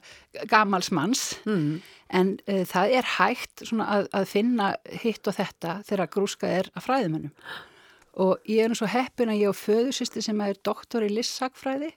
[0.52, 1.82] gamals manns, Mm.
[2.12, 6.72] en uh, það er hægt svona að, að finna hitt og þetta þegar grúska er
[6.76, 7.32] að fræðimönnum.
[8.22, 11.94] Og ég er nú svo heppin að ég á föðusisti sem er doktor í lissakfræði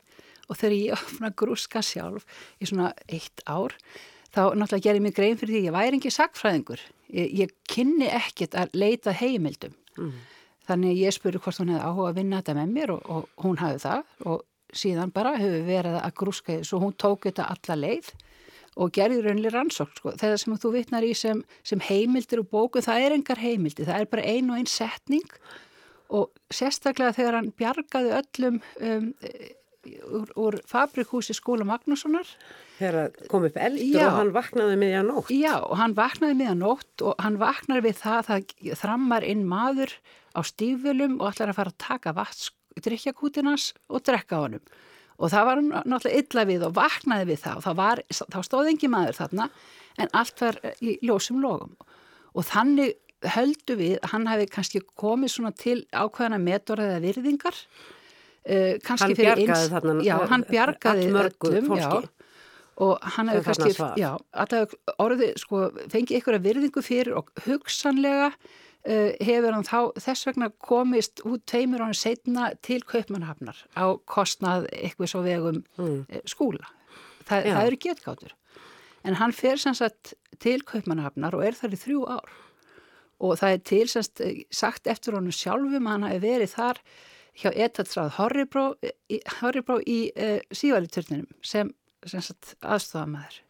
[0.49, 2.23] og þegar ég opna grúska sjálf
[2.63, 3.73] í svona eitt ár,
[4.35, 6.83] þá náttúrulega gerir mér grein fyrir því að ég væri ekki sakfræðingur.
[7.15, 9.77] Ég, ég kynni ekkit að leita heimildum.
[10.65, 13.45] Þannig að ég spurði hvort hún hefði áhuga að vinna þetta með mér og, og
[13.45, 14.45] hún hafði það og
[14.75, 18.09] síðan bara hefur verið að grúska því svo hún tók þetta alla leið
[18.75, 20.15] og gerði raunlega rannsókn sko.
[20.19, 24.01] þegar sem þú vitnar í sem, sem heimildir og bóku, það er engar heimildir það
[24.01, 25.37] er bara ein og ein setning
[26.15, 29.13] og sérstaklega þegar hann bjargaði öllum um,
[30.09, 32.29] úr, úr fabrikhúsi skóla Magnússonar
[32.75, 34.09] Þegar kom upp eldur Já.
[34.09, 35.31] og hann vaknaði miðja nótt.
[35.31, 39.45] Já, og hann vaknaði miðan nótt og hann vaknar við það að það þrammar inn
[39.47, 39.95] maður
[40.35, 42.51] á stífölum og ætlar að fara að taka vats,
[42.83, 44.65] drikkjakútinans og drekka honum.
[45.23, 48.03] Og það var hann náttúrulega illa við og vaknaði við það og það var,
[48.35, 49.49] þá stóð engi maður þarna
[50.03, 51.77] en allt var í ljósum logum.
[52.35, 52.97] Og þannig
[53.37, 57.61] höldu við hann hafi kannski komið svona til ákveðana metorðið virðingar.
[58.45, 61.89] Uh, Hann bjargaði þarna, Já, hann bjargaði öllum, já.
[62.85, 64.11] Og hann hefur kannski, já,
[65.01, 65.61] orðið, sko,
[65.93, 71.45] fengið ykkur að virðingu fyrir og hugsanlega uh, hefur hann þá þess vegna komist út
[71.49, 76.25] tveimur ánum setna til Kaupmannhafnar á kostnað eitthvað svo vegum mm.
[76.29, 76.67] skúla.
[77.25, 78.37] Þa, það eru getgátur.
[79.05, 82.37] En hann fer sem sagt til Kaupmannhafnar og er þar í þrjú ár.
[83.25, 84.07] Og það er til sem
[84.53, 86.81] sagt eftir honum sjálfum að hann hafi verið þar
[87.39, 88.67] hjá etatrað Horribró
[89.41, 91.73] Horribró í uh, sívæliturninum sem,
[92.07, 93.41] sem sagt aðstofamæður.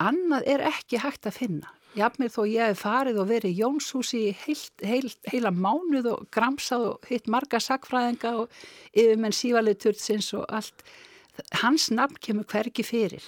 [0.00, 1.74] Annað er ekki hægt að finna.
[1.98, 6.26] Jafnir þó ég hef farið og verið í Jónshúsi í heilt, heilt, heila mánuð og
[6.32, 8.60] gramsað og hitt marga sakfræðinga og
[8.94, 10.84] yfirmenn sívæliturnsins og allt.
[11.62, 13.24] Hans nafn kemur hvergi fyrir.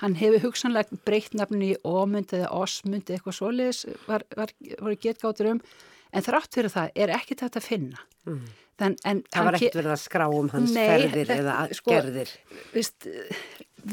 [0.00, 5.52] Hann hefur hugsanlega breytt nafni í ómynd eða eða eitthvað svoleiðis var, var, var getgáttur
[5.52, 5.60] um
[6.14, 8.04] en þrátt fyrir það er ekki þetta að finna.
[8.28, 8.44] Mm.
[8.80, 11.56] Þann, en Það var ke- ekkert verið að skrá um hans Nei, ferðir þetta- eða
[11.78, 12.32] sko, gerðir.
[12.74, 13.06] Vist,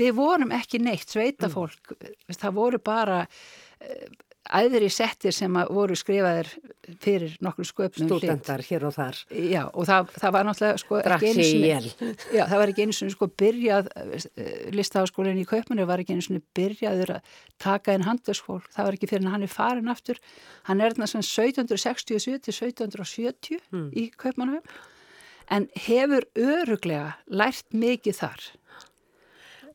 [0.01, 2.37] við vorum ekki neitt sveitafólk, mm.
[2.41, 3.19] það voru bara
[4.49, 6.49] æðri settir sem að voru skrifaðir
[7.01, 9.19] fyrir nokkur sköpnum Stúdendar hér og þar.
[9.29, 11.73] Já, og það, það var náttúrulega sko sinni,
[12.37, 16.25] já, það var ekki einu sinni sko byrjað, eh, listaháskólinn í Kaupmannu var ekki einu
[16.25, 20.21] sinni byrjaður að taka einn handverksfólk, það var ekki fyrir hann er farin aftur,
[20.69, 23.91] hann er þarna sem 1767 til 1770 mm.
[23.93, 24.63] í Kaupmannu
[25.51, 28.49] en hefur öruglega lært mikið þar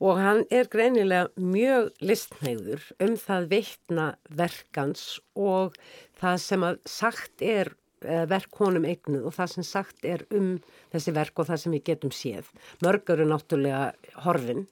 [0.00, 5.76] og hann er greinilega mjög listnæður um það veitna verkans og
[6.20, 10.56] það sem að sagt er verk honum eignuð og það sem sagt er um
[10.92, 12.50] þessi verk og það sem við getum séð.
[12.84, 14.66] Mörgur er náttúrulega horfin,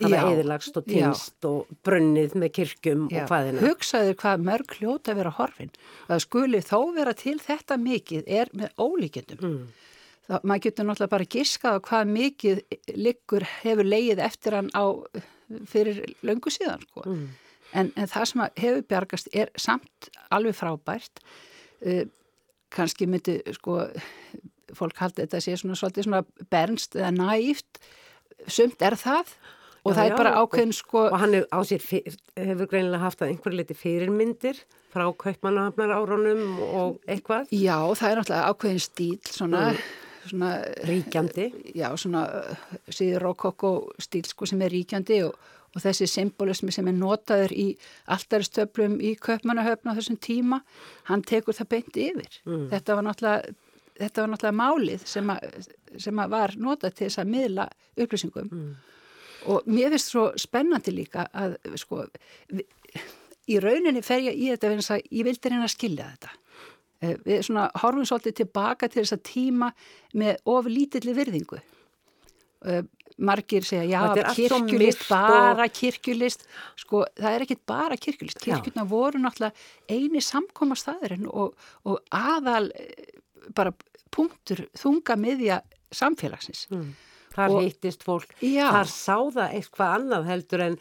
[0.00, 3.22] það er eðilagst og týnst og brunnið með kirkjum já.
[3.22, 3.62] og hvaðina.
[3.62, 5.72] Hugsaður hvað mörg hljóta vera horfin.
[6.10, 9.44] Það skuli þó vera til þetta mikið er með ólíkjendum.
[9.44, 9.83] Mm.
[10.24, 12.60] Það, maður getur náttúrulega bara giskað á hvað mikið
[12.96, 14.84] liggur hefur leið eftir hann á
[15.68, 17.02] fyrir löngu síðan sko.
[17.04, 17.24] Mm.
[17.74, 21.20] En, en það sem hefur bjargast er samt alveg frábært.
[21.84, 22.06] Uh,
[22.72, 23.82] kannski myndi sko,
[24.74, 27.82] fólk haldi þetta að sé svona, svona bernst eða næft.
[28.48, 29.34] Sumt er það
[29.84, 31.02] og já, það er bara ákveðin sko...
[31.10, 31.36] Og hann
[31.68, 31.84] sér,
[32.40, 34.62] hefur greinilega haft að einhverju liti fyrirmyndir
[34.94, 37.52] frá kaupmannahafnar árunum og eitthvað.
[37.52, 39.66] Já, það er náttúrulega ákveðin stíl svona...
[39.74, 40.52] Mm svona
[40.88, 42.24] ríkjandi já svona
[42.88, 45.34] síður rokokko stíl sko sem er ríkjandi og,
[45.74, 47.66] og þessi symbolismi sem er notaður í
[48.14, 50.60] alltaristöflum í köpmannahöfn á þessum tíma,
[51.10, 52.40] hann tekur það beint yfir.
[52.46, 52.68] Mm.
[52.72, 53.54] Þetta var náttúrulega
[53.94, 55.68] þetta var náttúrulega málið sem, að,
[56.02, 58.70] sem að var notað til þess að miðla upplýsingum mm.
[59.54, 62.02] og mér finnst svo spennandi líka að sko
[63.46, 66.43] í rauninni fer ég í þetta ég vildi reyna að skilja þetta Eh,
[67.24, 69.70] við svona horfum svolítið tilbaka til þess að tíma
[70.20, 72.84] með of lítilli virðingu eh,
[73.18, 76.46] margir segja já, kirkjulist, bara kirkjulist
[76.80, 78.90] sko, það er ekkit bara kirkjulist kirkjuna já.
[78.90, 79.54] voru náttúrulega
[79.88, 81.54] eini samkoma staðurinn og,
[81.86, 83.20] og aðal eh,
[83.54, 83.74] bara
[84.14, 85.60] punktur þunga miðja
[85.94, 86.90] samfélagsins mm.
[87.34, 88.68] Þar og, hittist fólk, já.
[88.70, 90.78] þar sáða eitthvað annað heldur en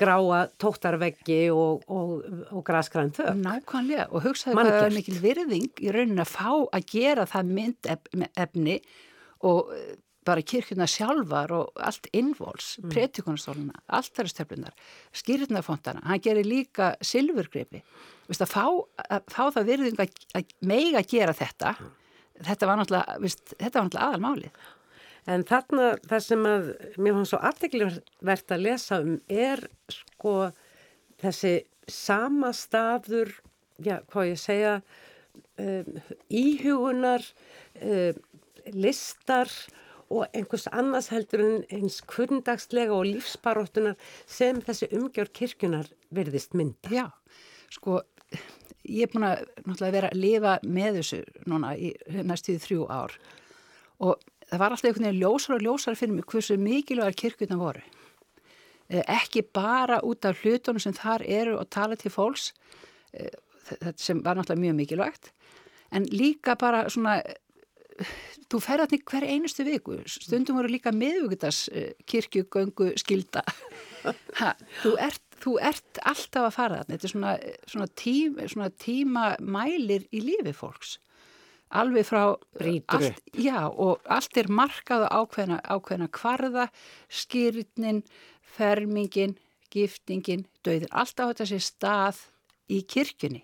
[0.00, 3.30] gráa tóttarveggi og, og, og graskræn þau.
[3.40, 7.52] Nákvæmlega og hugsaðu hvað það er mikil virðing í rauninni að fá að gera það
[7.58, 8.78] myndefni
[9.44, 12.92] og eh, bara kirkuna sjálfar og allt innvols, mm.
[12.94, 14.72] pretikunastóluna, alltaristöflunar,
[15.20, 17.82] skýrðunarfontana, hann gerir líka silfurgreipi.
[18.32, 18.64] Að fá,
[19.04, 21.74] að fá það virðing að, að meiga gera þetta,
[22.40, 24.64] þetta var náttúrulega, viðst, þetta var náttúrulega aðalmálið.
[25.30, 26.66] En þarna það sem að
[27.00, 30.34] mér fann svo afteglivert að lesa um er sko
[31.22, 31.54] þessi
[31.88, 33.32] sama staður,
[33.80, 34.74] já hvað ég segja,
[35.60, 37.24] um, íhugunar,
[37.80, 38.20] um,
[38.74, 39.50] listar
[40.12, 43.96] og einhvers annars heldur en eins kundagslega og lífsbaróttunar
[44.28, 46.76] sem þessi umgjör kirkjunar verðist mynd.
[46.92, 47.08] Já,
[47.72, 48.02] sko
[48.84, 53.16] ég er búin að vera að lifa með þessu núna í næstuði þrjú ár
[54.04, 57.84] og það var alltaf einhvern veginn ljósar og ljósar fyrir mig hversu mikilvægar kirkuna voru.
[58.90, 62.52] Eh, ekki bara út af hlutunum sem þar eru og tala til fólks,
[63.14, 63.30] eh,
[63.70, 65.32] þetta sem var náttúrulega mjög mikilvægt,
[65.92, 67.22] en líka bara svona,
[68.50, 71.68] þú ferðar til hver einustu viku, stundum voru líka miðugutas
[72.06, 73.42] kirkjugöngu skilda.
[74.36, 74.50] Ha,
[74.82, 77.30] þú, ert, þú ert alltaf að fara þarna, þetta er svona,
[77.72, 80.98] svona, tím, svona tímamælir í lífi fólks
[81.70, 86.68] alveg frá allt, já, og allt er markað ákveðna, ákveðna kvarða,
[87.08, 88.02] skýrnin,
[88.56, 89.38] fermingin,
[89.74, 92.22] giftingin, döðin, allt á þetta sé stað
[92.70, 93.42] í kirkjunni.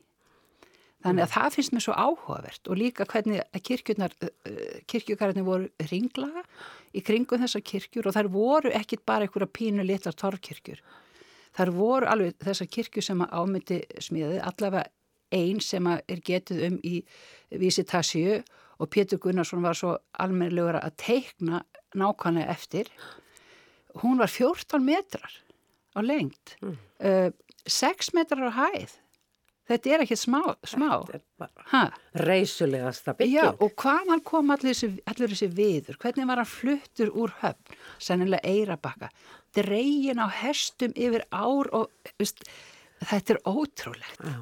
[1.00, 1.32] Þannig að mm.
[1.32, 4.14] það finnst mér svo áhugavert og líka hvernig kirkjurnar,
[4.90, 6.42] kirkjugarðinni voru ringlaga
[6.92, 10.82] í kringum þessar kirkjur og þær voru ekkit bara einhverja pínu litar torfkirkjur.
[11.56, 14.92] Þar voru alveg þessar kirkjur sem ámyndi smiðið allavega
[15.34, 17.00] einn sem er getið um í
[17.50, 18.40] Vísitasíu
[18.80, 21.62] og Pétur Gunnarsson var svo almennilegur að teikna
[21.98, 22.88] nákvæmlega eftir.
[24.00, 25.32] Hún var 14 metrar
[25.92, 26.76] á lengt, mm.
[27.04, 27.30] uh,
[27.66, 28.96] 6 metrar á hæð.
[29.70, 30.40] Þetta er ekki smá.
[30.66, 30.88] smá.
[32.26, 33.36] Reysulegasta bygging.
[33.36, 35.98] Já, og hvaðan kom allir þessi, allir þessi viður?
[36.02, 37.76] Hvernig var hann fluttur úr höfn?
[38.02, 39.12] Sennilega eirabakka.
[39.54, 42.42] Dregin á hestum yfir ár og veist,
[43.12, 44.26] þetta er ótrúlegt.
[44.26, 44.40] Já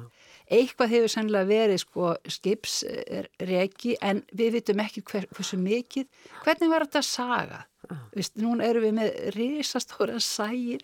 [0.49, 6.07] eitthvað hefur sannlega verið sko skipsreki en við vitum ekki hver, hversu mikið.
[6.45, 7.61] Hvernig var þetta saga?
[7.89, 8.05] Ah.
[8.17, 10.83] Vist, núna eru við með risastóra sægir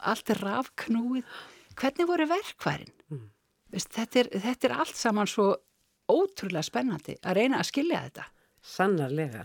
[0.00, 1.24] allt er rafknúið.
[1.74, 3.22] Hvernig voru verkværin mm.
[3.74, 5.48] Vist, þetta, er, þetta er allt saman svo
[6.10, 8.28] ótrúlega spennandi að reyna að skilja þetta.
[8.64, 9.44] Sannarlega.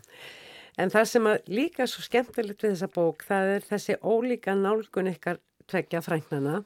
[0.80, 5.42] En það sem líka svo skemmtilegt við þessa bók það er þessi ólíka nálgun ykkar
[5.70, 6.62] tvekja frængnana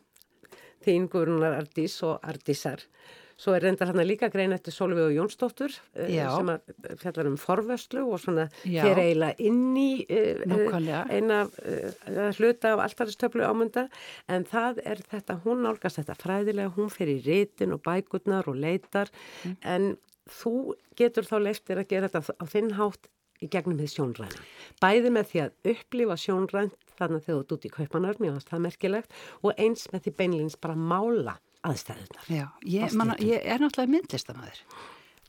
[0.86, 2.84] þín Guðrunar Ardís og Ardísar.
[3.39, 6.51] Svo er reyndar hérna líka grein eftir Solveig og Jónsdóttur uh, sem
[7.01, 10.75] fjallar um forvörslu og svona fyrir eiginlega inn í uh,
[11.09, 11.41] eina
[12.38, 13.88] hluta af alltaristöflu ámynda
[14.31, 19.11] en það er þetta, hún nálgast þetta fræðilega, hún fyrir rítin og bækurnar og leitar
[19.43, 19.57] mm.
[19.65, 19.89] en
[20.29, 23.09] þú getur þá leiftir að gera þetta á þinn hátt
[23.43, 24.45] í gegnum því sjónræna.
[24.79, 28.64] Bæði með því að upplifa sjónrænt þannig að þau ert út í kaupanar, mjög aðstæða
[28.68, 32.28] merkilegt og eins með því beinleins bara mála aðstæðunar.
[32.28, 34.64] Já, ég, man, ég er náttúrulega myndlistamæður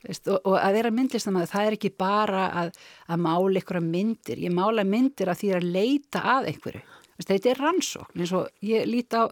[0.04, 2.72] og, og að vera myndlistamæður það er ekki bara að,
[3.08, 6.82] að mála einhverja myndir, ég mála myndir að því að leita að einhverju.
[7.24, 9.24] Þetta er rannsókn, eins og ég líti á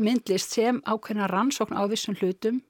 [0.00, 2.62] myndlist sem ákveðna rannsókn á vissum hlutum,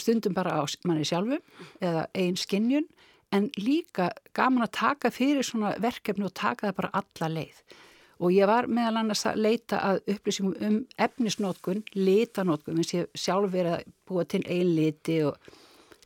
[0.00, 1.38] stundum bara á manni sjálfu
[1.84, 2.86] eða einn skinnjun
[3.34, 7.62] en líka gaman að taka fyrir svona verkefni og taka það bara alla leið
[8.18, 13.52] og ég var meðal annars að leita að upplýsingum um efnisnótkun, litanótkun, að ég sjálf
[13.52, 15.50] verið að búa til einn liti og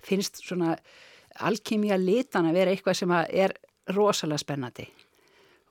[0.04, 0.76] finnst svona
[1.44, 3.54] alkymia litan að vera eitthvað sem er
[3.94, 4.88] rosalega spennandi.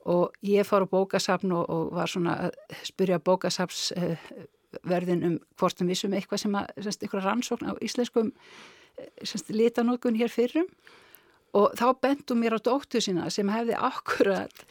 [0.08, 4.14] Og ég fór á bókasafn og, og var svona að spyrja bókasafs uh,
[4.88, 8.30] verðin um hvort um vissum eitthvað sem að, semst, eitthvað rannsókn á íslenskum
[9.22, 10.70] semst, litanótkun hér fyrrum.
[11.56, 14.64] Og þá bentum mér á dóttu sína sem hefði akkurat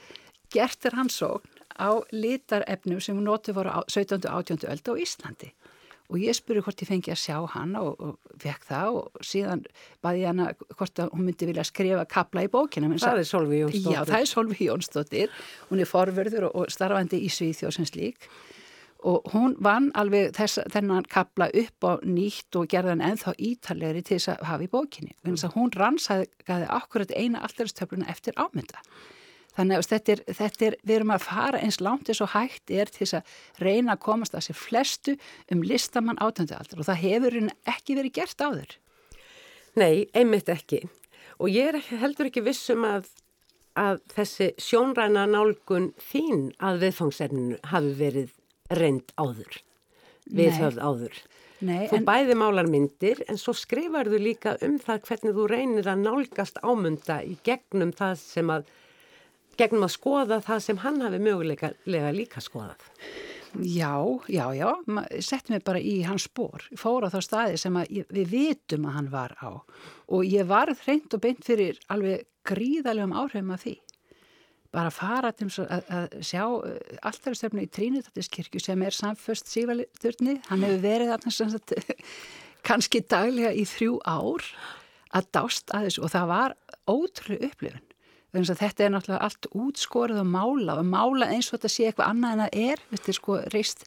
[0.54, 4.26] gert rannsókn á litarefnum sem notið voru á 17.
[4.26, 4.68] og 18.
[4.68, 5.54] öld á Íslandi
[6.08, 9.64] og ég spurði hvort ég fengi að sjá hana og, og fekk það og síðan
[10.04, 12.90] baði ég hana hvort hún myndi vilja skrifa kapla í bókina.
[12.96, 13.96] Það er Solvi Jónsdóttir.
[13.96, 15.34] Já, það er Solvi Jónsdóttir.
[15.72, 18.30] Hún er forverður og, starfandi í Svíþjóðsins lík
[19.08, 24.18] og hún vann alveg þess, þennan kapla upp á nýtt og gerðan ennþá ítalegri til
[24.18, 25.14] þess að hafa í bókinni.
[25.22, 25.38] Mm.
[25.54, 28.82] Hún rannsæði akkurat eina alltaristöfluna eftir ámynda.
[29.58, 32.70] Þannig að þetta er, þetta er, við erum að fara eins langt eins og hægt
[32.70, 35.16] er til þess að reyna að komast að sér flestu
[35.54, 37.38] um listamann átöndu aldar og það hefur
[37.74, 38.76] ekki verið gert áður.
[39.78, 40.84] Nei, einmitt ekki.
[41.42, 43.10] Og ég er heldur ekki vissum að,
[43.78, 48.32] að þessi sjónræna nálgun þín að viðfangserninu hafi verið
[48.78, 49.62] reynd áður,
[50.30, 51.22] viðhöfð áður.
[51.66, 52.06] Nei, þú en...
[52.06, 56.60] bæði málar myndir en svo skrifar þú líka um það hvernig þú reynir að nálgast
[56.62, 58.68] ámynda í gegnum það sem að
[59.58, 62.86] gegnum að skoða það sem hann hafi mögulega líka skoðað.
[63.64, 64.70] Já, já, já,
[65.24, 69.34] sett mér bara í hans spór, fóra þá staði sem við vitum að hann var
[69.42, 69.50] á.
[70.14, 73.76] Og ég var þreint og beint fyrir alveg gríðalegum áhrifum af því.
[74.76, 76.76] Bara fara til að, að sjá uh,
[77.08, 81.74] alltaf í Trínitattiskirkju sem er samföst sívalturni, hann hefur verið að,
[82.68, 84.44] kannski daglega í þrjú ár
[85.16, 86.04] að dást að þessu.
[86.04, 87.87] Og það var ótrúlega upplifun
[88.34, 91.90] þannig að þetta er náttúrulega allt útskorið og mála og mála eins og þetta sé
[91.90, 93.86] eitthvað annað en það er, þetta er sko reist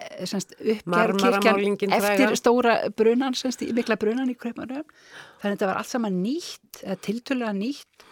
[0.00, 0.36] eh,
[0.74, 5.92] uppgerð kirkjan eftir stóra brunan, semst, mikla brunan í Kröpmanum þannig að þetta var allt
[5.92, 8.06] saman nýtt, tiltölulega nýtt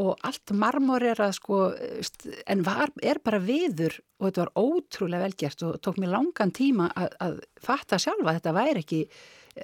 [0.00, 1.58] og allt marmor er að sko
[2.48, 6.88] en var, er bara viður og þetta var ótrúlega velgjert og tók mér langan tíma
[6.94, 9.00] að, að fatta sjálfa þetta væri ekki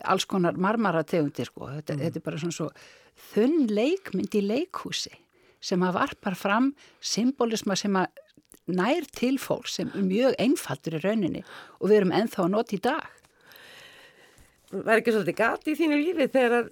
[0.04, 2.02] alls konar marmarategundir sko, þetta, mm.
[2.02, 2.68] þetta er bara svona svo
[3.30, 5.14] þunn leikmynd í leikhúsi
[5.66, 6.70] sem að varpar fram
[7.02, 8.22] symbolisma sem að
[8.66, 11.42] nær til fólk sem er mjög einfaldur í rauninni
[11.78, 13.06] og við erum enþá að nota í dag.
[14.74, 16.70] Var ekki svolítið gati í þínu lífi þegar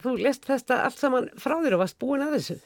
[0.00, 2.58] þú lest þetta allt saman frá þér og varst búin að þessu?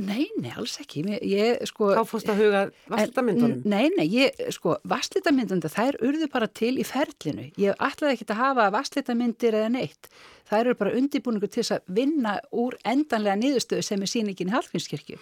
[0.00, 1.02] Nei, nei, alls ekki.
[1.28, 3.64] Ég, sko, Þá fórst að huga vaslitamyndunum?
[3.68, 7.50] Nei, nei, ég, sko, vaslitamyndunum, þær urðu bara til í ferlinu.
[7.60, 10.08] Ég ætlaði ekki að hafa vaslitamyndir eða neitt.
[10.48, 14.54] Þær eru bara undibúningu til þess að vinna úr endanlega niðurstöðu sem er síningin í
[14.54, 15.18] Hallgrímskirkju.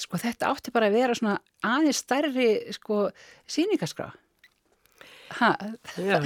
[0.00, 3.04] Sko, þetta átti bara að vera svona aðeins stærri, sko,
[3.50, 4.08] síningaskrá.
[5.38, 5.52] Ha.
[5.94, 6.18] Já,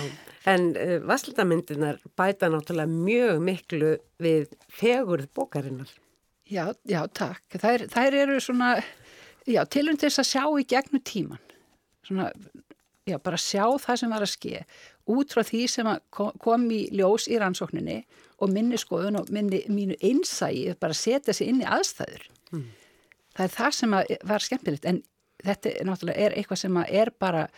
[0.49, 3.93] en uh, vaslitamyndunar bæta náttúrulega mjög miklu
[4.23, 5.93] við fegurð bókarinnar.
[6.51, 7.57] Já, já, takk.
[7.57, 8.75] Þær, þær eru svona,
[9.49, 11.41] já, tilum til þess að sjá í gegnum tíman.
[12.05, 12.29] Svona,
[13.09, 14.65] já, bara sjá það sem var að ske.
[15.15, 18.03] Út frá því sem kom í ljós í rannsókninni
[18.45, 22.29] og minni skoðun og minni, mínu einsægi, bara setja sig inn í aðstæður.
[22.53, 22.69] Mm.
[23.35, 23.97] Það er það sem
[24.29, 25.01] var skemmtilegt, en
[25.45, 27.49] þetta náttúrulega er eitthvað sem er bara...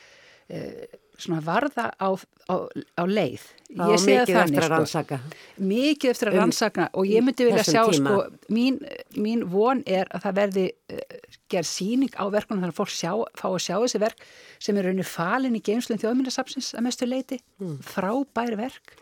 [0.46, 0.86] Eh,
[1.20, 2.08] svona varða á,
[2.50, 2.54] á,
[2.96, 3.44] á leið.
[3.76, 5.18] Á, ég það þannig sko.
[5.58, 8.18] mikið eftir að um, rannsaka og ég myndi vilja sjá sko,
[8.52, 8.78] mín,
[9.18, 11.16] mín von er að það verði uh,
[11.52, 14.26] gerð síning á verkunum þannig að fólk sjá, fá að sjá þessi verk
[14.62, 17.80] sem er raunir falin í geimslun þjóðmyndasapsins að mestu leiti, mm.
[17.86, 18.96] frábær verk.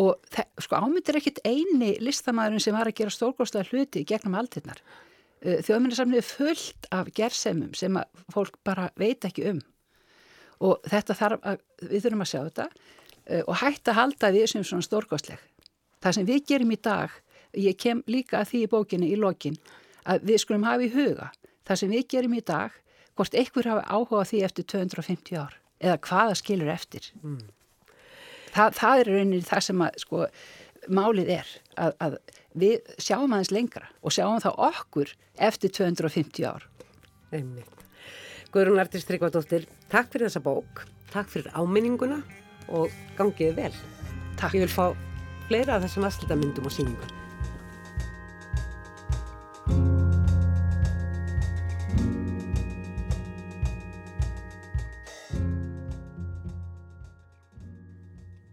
[0.00, 0.16] Og
[0.64, 6.22] sko ámyndir ekkit eini listamæðurinn sem var að gera stórgóðslega hluti gegnum aldinnar uh, þjóðmyndasapnið
[6.22, 8.00] er fullt af gerðsemum sem
[8.32, 9.60] fólk bara veit ekki um
[10.62, 14.48] og þetta þarf að, við þurfum að sjá þetta uh, og hægt að halda við
[14.52, 15.44] sem svona stórkostleg.
[16.02, 17.14] Það sem við gerum í dag,
[17.58, 19.58] ég kem líka að því í bókinni í lokin,
[20.08, 21.30] að við skulum hafa í huga
[21.68, 22.74] það sem við gerum í dag,
[23.18, 27.08] hvort einhver hafa áhuga því eftir 250 ár eða hvaða skilur eftir.
[27.22, 27.42] Mm.
[28.52, 30.24] Það, það er rauninni það sem að, sko,
[30.92, 32.16] málið er að, að
[32.58, 35.14] við sjáum aðeins lengra og sjáum það okkur
[35.48, 36.66] eftir 250 ár.
[37.32, 37.78] Einmitt.
[38.52, 42.18] Guðrún Artur Stryggvardóttir, takk fyrir þessa bók, takk fyrir áminninguna
[42.68, 43.72] og gangiði vel.
[44.36, 44.52] Takk.
[44.52, 44.92] Ég vil fá
[45.48, 47.18] fleira af þessum aðslutamyndum og síningum.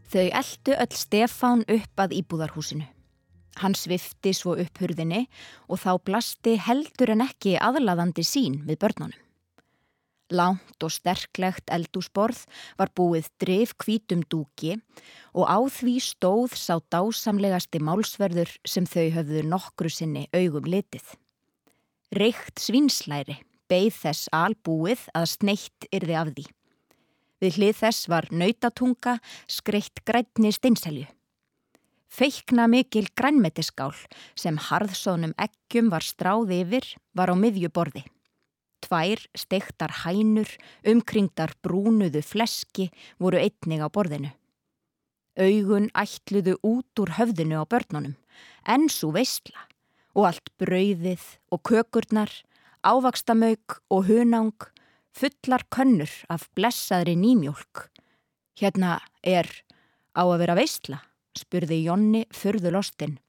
[0.10, 2.88] Þau eldu öll Stefán upp að íbúðarhúsinu.
[3.60, 5.26] Hann svifti svo upp hurðinni
[5.68, 9.26] og þá blasti heldur en ekki aðlaðandi sín við börnunum.
[10.30, 12.44] Lánt og sterklegt eldúsborð
[12.78, 14.76] var búið drif kvítum dúki
[15.34, 21.06] og á því stóð sá dásamlegasti málsverður sem þau höfðu nokkru sinni augum litið.
[22.14, 26.46] Reykt svinslæri beigð þess albúið að sneitt yrði af því.
[27.40, 29.16] Við hlið þess var nautatunga
[29.50, 31.08] skreitt grænni steinselju.
[32.10, 33.94] Feikna mikil grænmetiskál
[34.38, 36.86] sem harðsónum ekkjum var stráð yfir
[37.18, 38.04] var á miðjuborði.
[38.90, 40.50] Tvær steiktar hænur,
[40.82, 42.88] umkringdar brúnuðu fleski
[43.22, 44.32] voru einnig á borðinu.
[45.38, 48.16] Augun ætluðu út úr höfðinu á börnunum,
[48.66, 49.70] en svo veistla
[50.18, 51.22] og allt brauðið
[51.54, 52.34] og kökurnar,
[52.82, 54.58] ávakstamög og hunang
[55.14, 57.86] fullar könnur af blessaðri nýmjólk.
[58.58, 59.46] Hérna er
[60.18, 61.04] á að vera veistla,
[61.38, 63.20] spurði Jonni fyrðulostinn.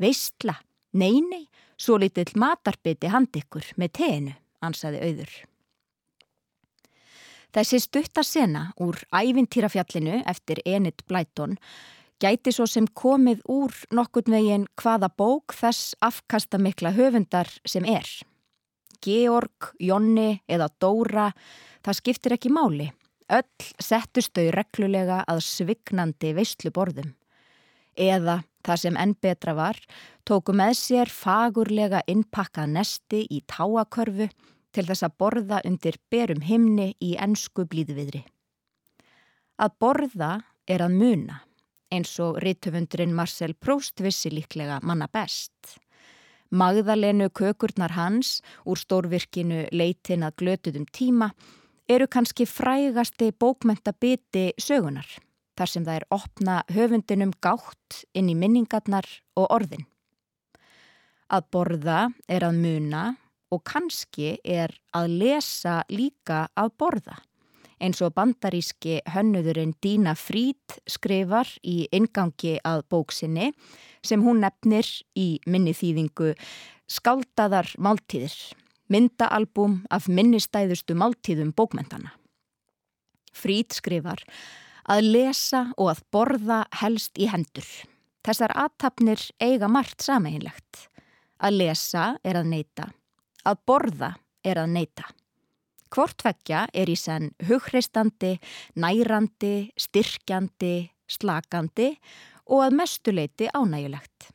[0.00, 0.56] Veistla?
[0.96, 1.44] Nei, nei,
[1.76, 4.32] svo litill matarbiti handikkur með teinu,
[4.62, 5.32] ansaði auður.
[7.52, 11.58] Þessi stuttasena úr ævintýrafjallinu eftir Enid Blyton
[12.22, 18.06] gæti svo sem komið úr nokkurt veginn hvaða bók þess afkastamikla höfundar sem er.
[19.02, 21.32] Georg, Jonni eða Dóra,
[21.82, 22.88] það skiptir ekki máli.
[23.32, 27.12] Öll settust þau reglulega að svignandi veistluborðum.
[27.98, 29.76] Eða, það sem enn betra var,
[30.24, 34.30] tóku með sér fagurlega innpakkað nesti í táakörfu
[34.72, 38.24] til þess að borða undir berum himni í ennsku blíðviðri.
[39.62, 40.32] Að borða
[40.66, 41.40] er að muna,
[41.92, 45.76] eins og rittöfundurinn Marcel Proust vissi líklega manna best.
[46.52, 51.30] Magðalenu kökurnar hans úr stórvirkinu leitin að glötuðum tíma
[51.88, 55.08] eru kannski frægasti bókmentabiti sögunar
[55.56, 59.84] þar sem það er opna höfundinum gátt inn í minningarnar og orðin.
[61.32, 61.98] Að borða
[62.28, 63.02] er að muna
[63.52, 67.18] og kannski er að lesa líka að borða
[67.82, 73.50] eins og bandaríski hönnuðurinn Dína Frít skrifar í ingangi að bóksinni
[74.06, 74.86] sem hún nefnir
[75.18, 76.32] í minni þýðingu
[76.92, 78.34] Skáldaðar máltíðir,
[78.92, 82.12] myndaalbum af minnistæðustu máltíðum bókmentana.
[83.32, 84.20] Frít skrifar
[84.92, 87.68] að lesa og að borða helst í hendur.
[88.26, 90.88] Þessar aðtapnir eiga margt sameinlegt.
[91.40, 92.90] Að lesa er að neyta,
[93.48, 94.12] að borða
[94.44, 95.08] er að neyta.
[95.92, 98.38] Hvortveggja er í senn hugreistandi,
[98.80, 100.76] nærandi, styrkjandi,
[101.10, 101.90] slakandi
[102.48, 104.30] og að mestuleiti ánægulegt.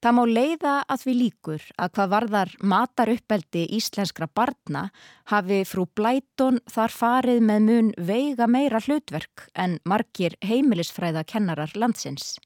[0.00, 4.86] Það má leiða að við líkur að hvað varðar mataruppeldi íslenskra barna
[5.28, 12.38] hafi frú Blæton þar farið með mun veiga meira hlutverk en margir heimilisfræða kennarar landsins.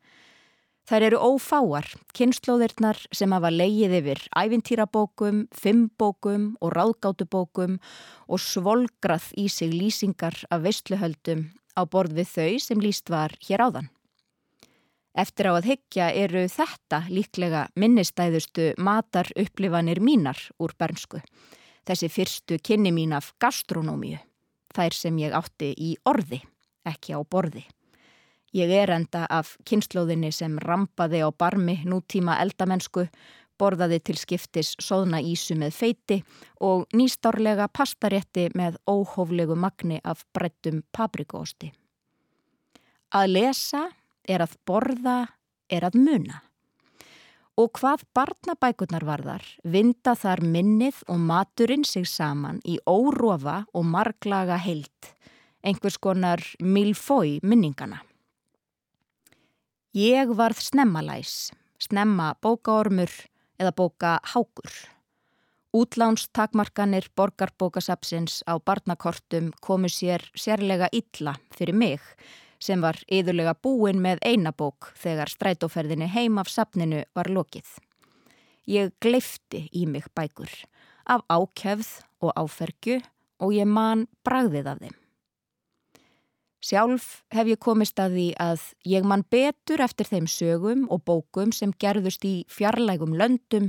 [0.84, 7.78] Þær eru ófáar, kynnslóðirnar sem hafa leigið yfir ævintýrabókum, fimmbókum og ráðgátubókum
[8.28, 13.64] og svolgrað í sig lýsingar af veistluhöldum á borð við þau sem líst var hér
[13.64, 13.88] áðan.
[15.16, 21.22] Eftir á að hyggja eru þetta líklega minnistæðustu matar upplifanir mínar úr bernsku.
[21.88, 24.18] Þessi fyrstu kynni mín af gastronómiu,
[24.76, 26.42] þær sem ég átti í orði,
[26.84, 27.64] ekki á borði.
[28.54, 33.08] Ég er enda af kynnslóðinni sem rampaði á barmi nútíma eldamennsku,
[33.58, 36.18] borðaði til skiptis sóðna ísu með feiti
[36.62, 41.72] og nýstárlega pastarétti með óhóflegu magni af brettum paprikósti.
[43.10, 43.88] Að lesa
[44.22, 45.18] er að borða
[45.66, 46.40] er að muna.
[47.58, 54.62] Og hvað barnabækurnar varðar, vinda þar minnið og maturinn sig saman í órófa og marglaga
[54.62, 55.14] heilt,
[55.62, 58.02] einhvers konar milfói minningana.
[59.94, 63.12] Ég varð snemmalæs, snemma bókaormur
[63.62, 64.72] eða bóka hákur
[65.70, 72.02] Útlánstakmarkanir borgarbókasapsins á barnakortum komu sér sérlega illa fyrir mig
[72.58, 77.70] sem var yðurlega búin með einabók þegar strætóferðinni heim af sapninu var lokið.
[78.66, 80.50] Ég gleifti í mig bækur
[81.06, 82.98] af ákjæfð og áfergju
[83.38, 85.03] og ég man bragðið af þeim.
[86.64, 91.50] Sjálf hef ég komist að því að ég man betur eftir þeim sögum og bókum
[91.52, 93.66] sem gerðust í fjarlægum löndum,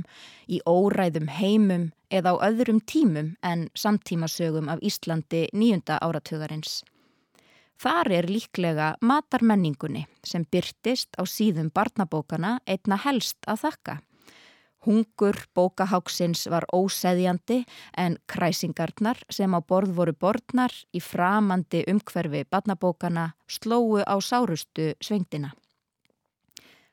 [0.48, 6.80] í óræðum heimum eða á öðrum tímum en samtímasögum af Íslandi nýjunda áratugarins.
[7.76, 13.98] Þar er líklega matarmenningunni sem byrtist á síðum barnabókana einna helst að þakka.
[14.86, 17.64] Hungur bókaháksins var óseðjandi
[17.98, 25.50] en kræsingarnar sem á borð voru borðnar í framandi umhverfi barnabókana slóu á sárustu svengdina.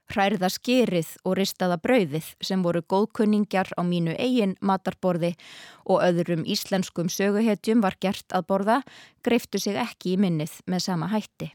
[0.09, 5.35] Hræriða skýrið og ristaða brauðið sem voru góðkunningjar á mínu eigin matarborði
[5.85, 8.81] og öðrum íslenskum söguhetjum var gert að borða
[9.23, 11.53] greiftu sig ekki í minnið með sama hætti.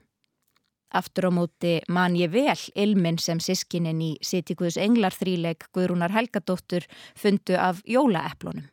[0.88, 6.86] Aftur á móti man ég vel ilminn sem sískinin í Sitikuðs englar þríleik Guðrúnar Helgadóttur
[7.14, 8.70] fundu af jólaeplunum.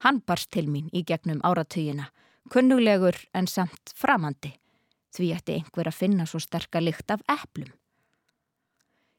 [0.00, 2.08] Hann barst til mín í gegnum áratugina,
[2.48, 4.54] kunnulegur en samt framandi,
[5.12, 7.72] því ætti einhver að finna svo sterka lykt af eplum.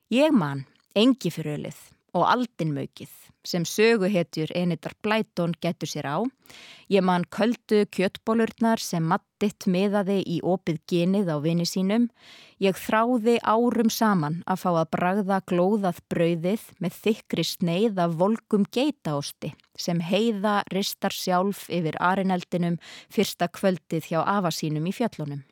[0.10, 1.84] Ég man engi fyrir ölið
[2.14, 3.12] og aldinmaukið
[3.48, 6.18] sem söguhetjur Enidar Blæton getur sér á.
[6.90, 12.10] Ég man köldu kjöttbólurnar sem mattitt miðaði í opið genið á vini sínum.
[12.60, 18.66] Ég þráði árum saman að fá að bragða glóðað brauðið með þykri sneið af volkum
[18.68, 25.46] geitaósti sem heiða ristar sjálf yfir arineldinum fyrsta kvöldið hjá afasínum í fjöllunum.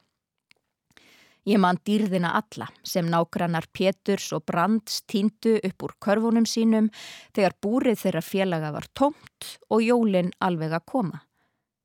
[1.48, 6.90] Ég man dýrðina alla sem nágrannar Péturs og Brands týndu upp úr körfunum sínum
[7.32, 11.22] þegar búrið þeirra félaga var tómt og jólinn alveg að koma.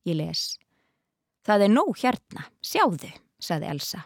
[0.03, 0.57] Ég les.
[1.47, 4.01] Það er nóg hérna, sjáðu, saði Elsa.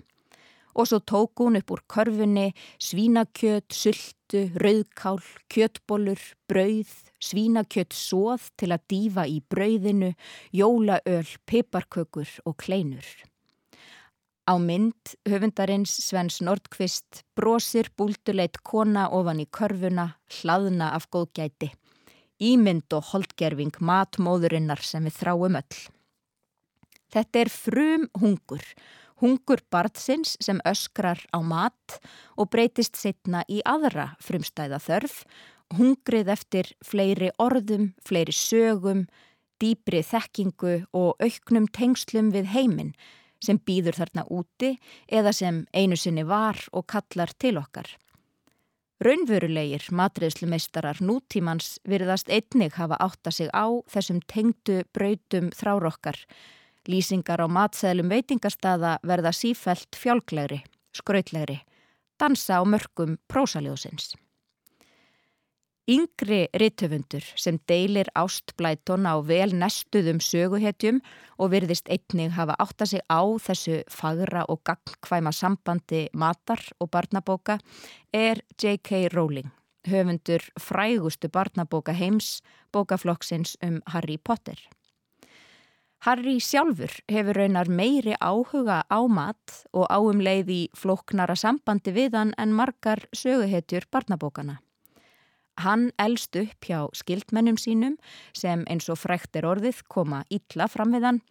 [0.76, 6.20] Og svo tók hún upp úr körfunni svínakjöt, sultu, rauðkál, kjötbólur,
[6.52, 10.12] brauð, svínakjöt sóð til að dífa í brauðinu,
[10.52, 13.08] jólaöl, piparkökur og kleinur.
[14.46, 21.72] Á mynd höfundarins Svens Nordqvist brosir búlduleit kona ofan í körfuna, hlaðna af góðgæti.
[22.38, 25.80] Ímynd og holdgerfing matmóðurinnar sem við þráum öll.
[27.10, 28.62] Þetta er frum hungur,
[29.18, 31.98] hungur barðsins sem öskrar á mat
[32.38, 35.20] og breytist setna í aðra frumstæða þörf,
[35.74, 39.08] hungrið eftir fleiri orðum, fleiri sögum,
[39.58, 42.94] dýbri þekkingu og auknum tengslum við heiminn
[43.42, 44.74] sem býður þarna úti
[45.08, 47.88] eða sem einu sinni var og kallar til okkar.
[48.96, 56.16] Raunverulegir matriðslumeistarar nútímans virðast einnig hafa átta sig á þessum tengdu brautum þrárokkar.
[56.88, 60.62] Lýsingar á matsæðlum veitingastada verða sífælt fjálglegri,
[60.96, 61.58] skrautlegri,
[62.16, 64.14] dansa á mörgum prósaljósins.
[65.86, 70.98] Yngri rittöfundur sem deilir ástblætona á vel nestuðum söguhetjum
[71.38, 77.60] og virðist einnig hafa átta sig á þessu fagra og gagnkvæma sambandi matar og barnabóka
[78.10, 79.14] er J.K.
[79.14, 79.54] Rowling,
[79.86, 82.42] höfundur frægustu barnabóka heims,
[82.74, 84.58] bókaflokksins um Harry Potter.
[86.02, 92.18] Harry sjálfur hefur raunar meiri áhuga á mat og áum leið í floknara sambandi við
[92.18, 94.65] hann en margar söguhetjur barnabókana.
[95.56, 97.96] Hann elst upp hjá skildmennum sínum
[98.36, 101.22] sem eins og frekt er orðið koma illa fram við hann,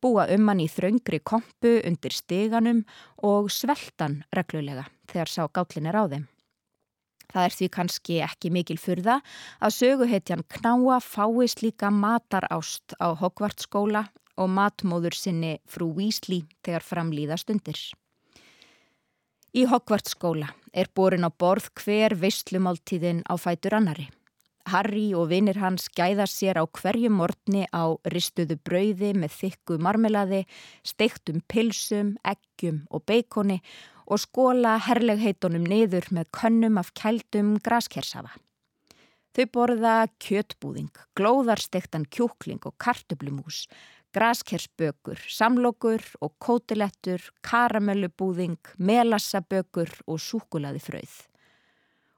[0.00, 2.84] búa um hann í þraungri kompu undir steganum
[3.24, 6.28] og sveltan reglulega þegar sá gállin er á þeim.
[7.30, 9.20] Það er því kannski ekki mikil fyrða
[9.62, 14.08] að söguhetjan knáa fáist líka matarást á Hogvartskóla
[14.40, 17.78] og matmóður sinni frú Vísli þegar framlýða stundir.
[19.50, 24.04] Í Hogvartskóla er borin á borð hver veistlumáltíðin á fætur annari.
[24.70, 30.44] Harry og vinnir hans gæða sér á hverju morgni á ristuðu brauði með þykku marmelaði,
[30.86, 33.58] steiktum pilsum, eggjum og beikoni
[34.06, 38.30] og skóla herlegheitunum niður með könnum af kældum graskersafa.
[39.34, 43.64] Þau borða kjötbúðing, glóðarstektan kjúkling og kartublumús,
[44.16, 51.16] graskersbökur, samlokur og kótilettur, karamellubúðing, melassabökur og súkulaði fröð.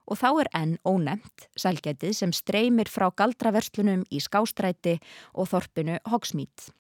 [0.08, 4.98] Og þá er enn ónemt sælgætið sem streymir frá galdraverslunum í skástræti
[5.32, 6.72] og þorpinu Hogsmít.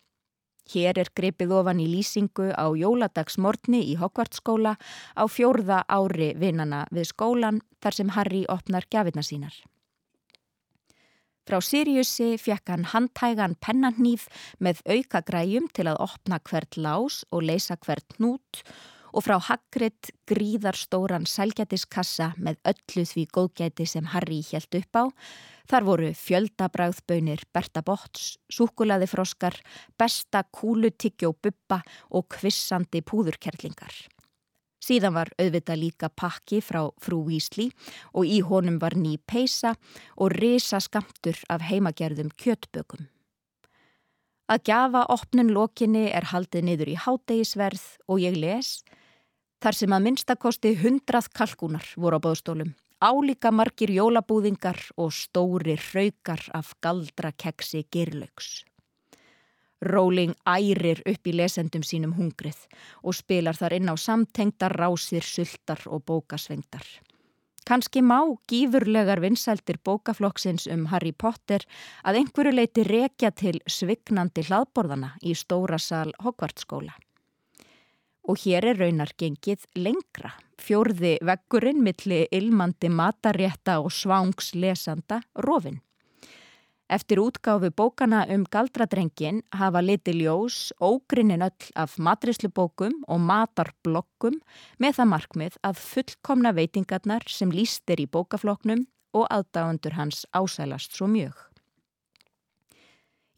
[0.72, 4.76] Hér er grepið ofan í lýsingu á jóladagsmortni í Hogvartskóla
[5.18, 9.54] á fjórða ári vinnana við skólan þar sem Harry opnar gafirna sínar.
[11.42, 14.28] Frá Siriussi fekk hann handtægan pennanýf
[14.62, 18.60] með auka græjum til að opna hvert lás og leysa hvert nút
[19.12, 25.04] og frá Hagrid gríðarstóran sælgætiskassa með öllu því góðgæti sem Harry helt upp á.
[25.68, 29.58] Þar voru fjöldabræðbönir Berta Botts, súkulaði froskar,
[29.98, 31.82] besta kúlutyggjó buppa
[32.14, 33.92] og kvissandi púðurkerlingar.
[34.82, 37.68] Síðan var auðvitað líka pakki frá frú Vísli
[38.12, 39.76] og í honum var ný peisa
[40.16, 43.06] og risa skamtur af heimagerðum kjötbökum.
[44.50, 48.82] Að gjafa opnun lokinni er haldið niður í hátegisverð og ég les
[49.62, 56.42] þar sem að minnstakosti hundrað kalkunar voru á bóðstólum, álíka margir jólabúðingar og stóri hraukar
[56.58, 58.64] af galdrakeksi girlaugs.
[59.82, 62.66] Rowling ærir upp í lesendum sínum hungrið
[63.02, 66.86] og spilar þar inn á samtengtar rásir, sultar og bókasvengtar.
[67.66, 68.18] Kanski má
[68.50, 71.62] gífurlegar vinsæltir bókaflokksins um Harry Potter
[72.02, 76.94] að einhverju leiti rekja til svignandi hlaðborðana í stóra sal Hogwartskóla.
[78.26, 80.34] Og hér er raunar gengið lengra.
[80.58, 85.80] Fjórði veggurinn milli ilmandi matarétta og svangslesanda rofinn.
[86.92, 94.34] Eftir útgáfu bókana um galdradrengin hafa liti ljós ógrinnin öll af matrislubókum og matarblokkum
[94.76, 98.82] með það markmið að fullkomna veitingarnar sem líst er í bókafloknum
[99.16, 101.32] og aðdáendur hans ásælast svo mjög.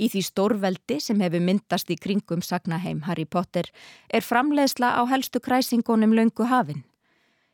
[0.03, 3.71] Í því stórveldi sem hefur myndast í kringum Sagnaheim Harry Potter
[4.11, 6.83] er framleiðsla á helstu kræsingunum löngu hafinn.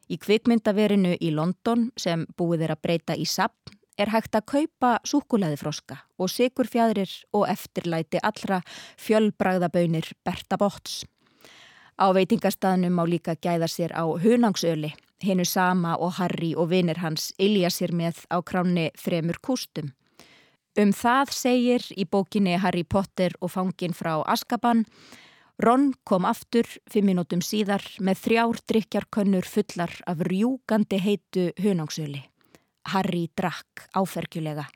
[0.08, 4.90] Í kvikmyndaverinu í London sem búið er að breyta í sapn er hægt að kaupa
[5.04, 8.60] súkulæðifroska og sigurfjæðrir og eftirlæti allra
[9.00, 11.04] fjölbragðaböynir Berta Botts.
[12.00, 17.34] Á veitingastæðnum má líka gæða sér á hunangsöli, hennu sama og Harry og vinir hans
[17.38, 19.92] ilja sér með á kráni þremur kústum.
[20.78, 24.86] Um það segir í bókinni Harry Potter og fangin frá Askaban
[25.60, 32.29] Ron kom aftur fimm minútum síðar með þrjár drikjarkönnur fullar af rjúgandi heitu hunangsöli.
[32.92, 34.66] Harry drakk áfergjulega.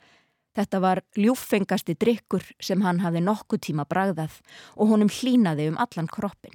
[0.55, 4.37] Þetta var ljúffengasti drikkur sem hann hafði nokkuð tíma bragðað
[4.77, 6.55] og honum hlínaði um allan kroppin.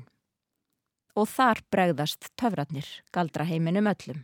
[1.19, 4.23] Og þar bregðast töfratnir, galdra heiminum öllum.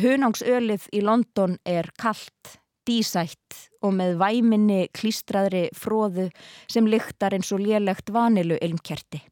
[0.00, 6.28] Hunangsölið í London er kallt, dísætt og með væminni klístraðri fróðu
[6.68, 9.22] sem lyktar eins og lélegt vanilu ilmkerti.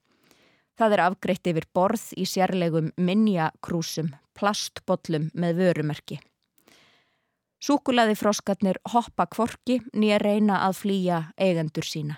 [0.79, 6.23] Það er afgreitt yfir borð í sérlegum minjakrúsum, plastbotlum með vörumerki.
[7.63, 12.17] Súkulaði froskarnir hoppa kvorki nýja reyna að flýja eigendur sína.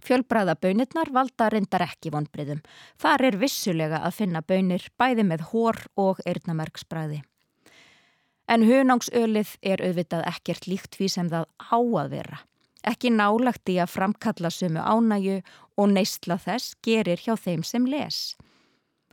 [0.00, 2.60] Fjölbræða bönirnar valda reyndar ekki vonbriðum.
[3.00, 7.24] Þar er vissulega að finna bönir bæði með hór og eirnamerksbræði.
[8.50, 12.40] En hunangsölið er auðvitað ekkert líkt því sem það á að vera.
[12.86, 15.40] Ekki nálagt í að framkalla sumu ánægu
[15.76, 18.36] og neistla þess gerir hjá þeim sem les.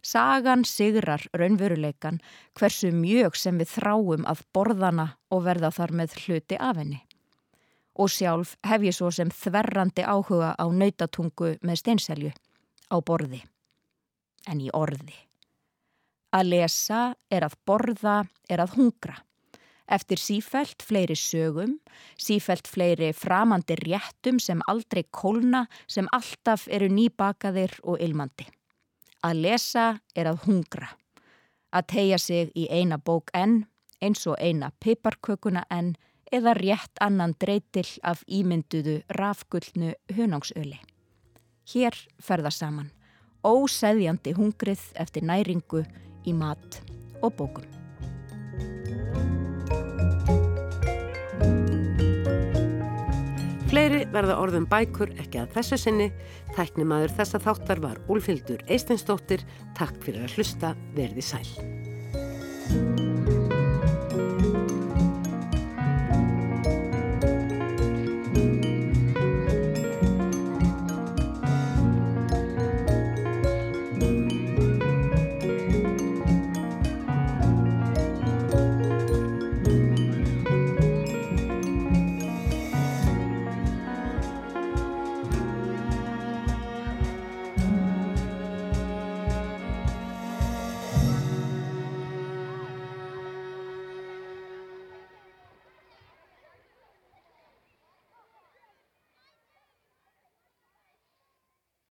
[0.03, 2.19] Sagan sigrar raunveruleikan
[2.57, 7.01] hversu mjög sem við þráum að borðana og verða þar með hluti af henni.
[7.97, 12.33] Og sjálf hef ég svo sem þverrandi áhuga á nautatungu með steinselju,
[12.93, 13.41] á borði,
[14.45, 15.15] en í orði.
[16.37, 18.19] Að lesa er að borða,
[18.49, 19.15] er að hungra.
[19.87, 21.77] Eftir sífælt fleiri sögum,
[22.19, 28.45] sífælt fleiri framandi réttum sem aldrei kólna, sem alltaf eru nýbakaðir og ilmandi.
[29.28, 30.91] Að lesa er að hungra.
[31.75, 33.65] Að tegja sig í eina bók enn,
[33.99, 35.95] eins og eina piparkökuna enn
[36.32, 40.80] eða rétt annan dreytil af ímynduðu rafgullnu hunangsöli.
[41.67, 42.93] Hér ferða saman
[43.47, 45.84] óseðjandi hungrið eftir næringu
[46.28, 46.82] í mat
[47.21, 47.67] og bókum.
[53.68, 56.05] Fleiri verða orðum bækur ekki að þessu sinni.
[56.55, 59.43] Tæknimaður þessa þáttar var Úlfildur Eisteinsdóttir.
[59.76, 60.72] Takk fyrir að hlusta.
[60.95, 61.43] Verði sæl.